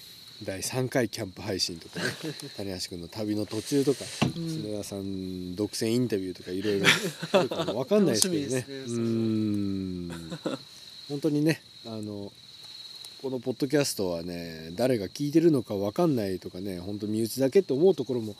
[0.43, 2.05] 第3回キャンプ配信とかね
[2.57, 4.51] 谷橋君の旅の途中とかうん。
[4.51, 6.86] 砂田さん独占インタビューとかいろいろ
[7.32, 8.65] あるかも分かんないですけどね。
[8.66, 8.66] ね。
[8.66, 10.39] うーん。
[11.11, 12.32] 本当にねあの
[13.20, 18.35] このポッドキャストはね誰が聞いてるのか分かんないとかね本当身内だけって思うところも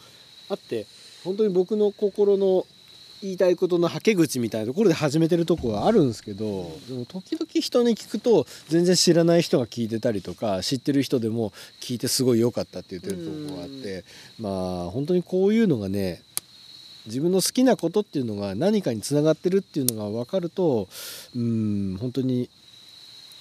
[0.49, 0.87] あって
[1.23, 2.67] 本当に僕の心の
[3.23, 14.05] 言いたいことのはけ口みたいなところで始めてるとこはあるんですけどでも時々人に聞くと全然知らない人が聞いてたりとか知ってる人でも聞いてすごい良かったって言ってるとこがあって
[14.39, 14.49] ま
[14.87, 16.23] あ本当にこういうのがね
[17.07, 20.89] 自分の好きなことっていうのが何かにつながってるっていうのが分かると
[21.37, 22.49] うん本当に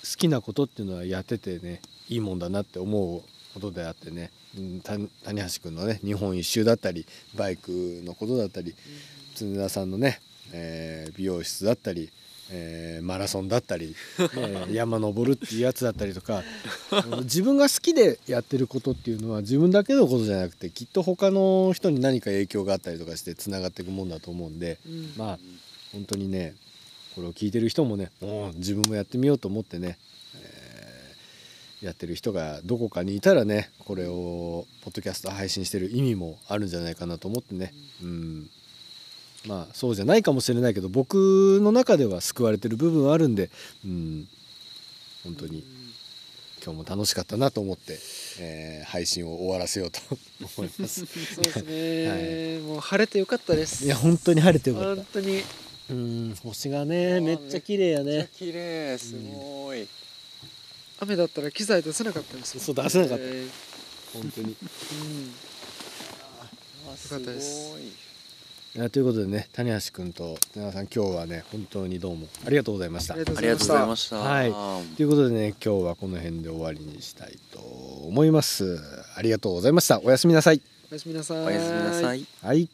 [0.04, 3.22] 好きなことっていうのはやっててねいいもんだなって思う
[3.54, 4.32] ことであってね、
[5.24, 8.76] 谷橋君のね日本一周だったりバイクのことだったり
[9.40, 10.20] 常田さんのね、
[10.52, 12.10] えー美容室だったり、
[12.52, 13.96] えーマラソンだったり、
[14.68, 16.44] ね山登るっていうやつだったりとか
[17.24, 25.40] 自分が好きでやってることっていうのは自分だけのことじゃなくてきっと他の人に何か影響があったりとかしてつながっていくもんだと思うんでうんまあ
[25.94, 26.56] 本当にね
[27.16, 28.12] これを聞いてる人もね
[28.56, 29.98] 自分もやってみようと思ってね、
[30.36, 38.50] えーやってる人がどこかにいたらねこれをポッドキャスト配信してる意味もあるんじゃないかなと思ってねうん
[39.48, 43.50] まあそうじゃないかもしれないけど僕の中では救われてる部分はあるんで
[43.86, 44.28] うん
[45.24, 45.64] 本当に
[46.64, 47.98] 今日も楽しかったなと思って、
[48.40, 50.00] えー配信を終わらせようと
[50.58, 51.06] 思います。
[51.06, 53.86] そうですね、 もう晴れてよかったです。
[53.86, 54.96] いや本当に晴れてよかった。
[54.96, 55.44] 本当に。
[55.90, 58.30] うん星がねめっちゃ綺麗やね。
[58.38, 59.88] 綺麗すごい、
[61.00, 63.24] 雨だったら機材出せなかったんですよそう出せなかった。
[63.24, 63.50] えー。
[64.14, 64.48] 本当に。
[64.48, 65.34] うん。
[66.40, 67.70] あよかったです。
[67.72, 67.84] ごい。
[67.84, 67.92] いや
[68.92, 73.16] ということでね谷橋君と田中さん今日はね本当にどうもありがとうございました。
[73.16, 74.18] ありがとうございましした。
[74.18, 74.52] はい。
[74.96, 78.80] ということでね今日はこの辺で終わりにしたいと思います。
[79.16, 80.00] ありがとうございました。
[80.02, 80.60] おやすみなさい。
[80.60, 81.46] たおやすみなさい。
[81.46, 82.26] おやすみなさい。
[82.44, 82.70] はい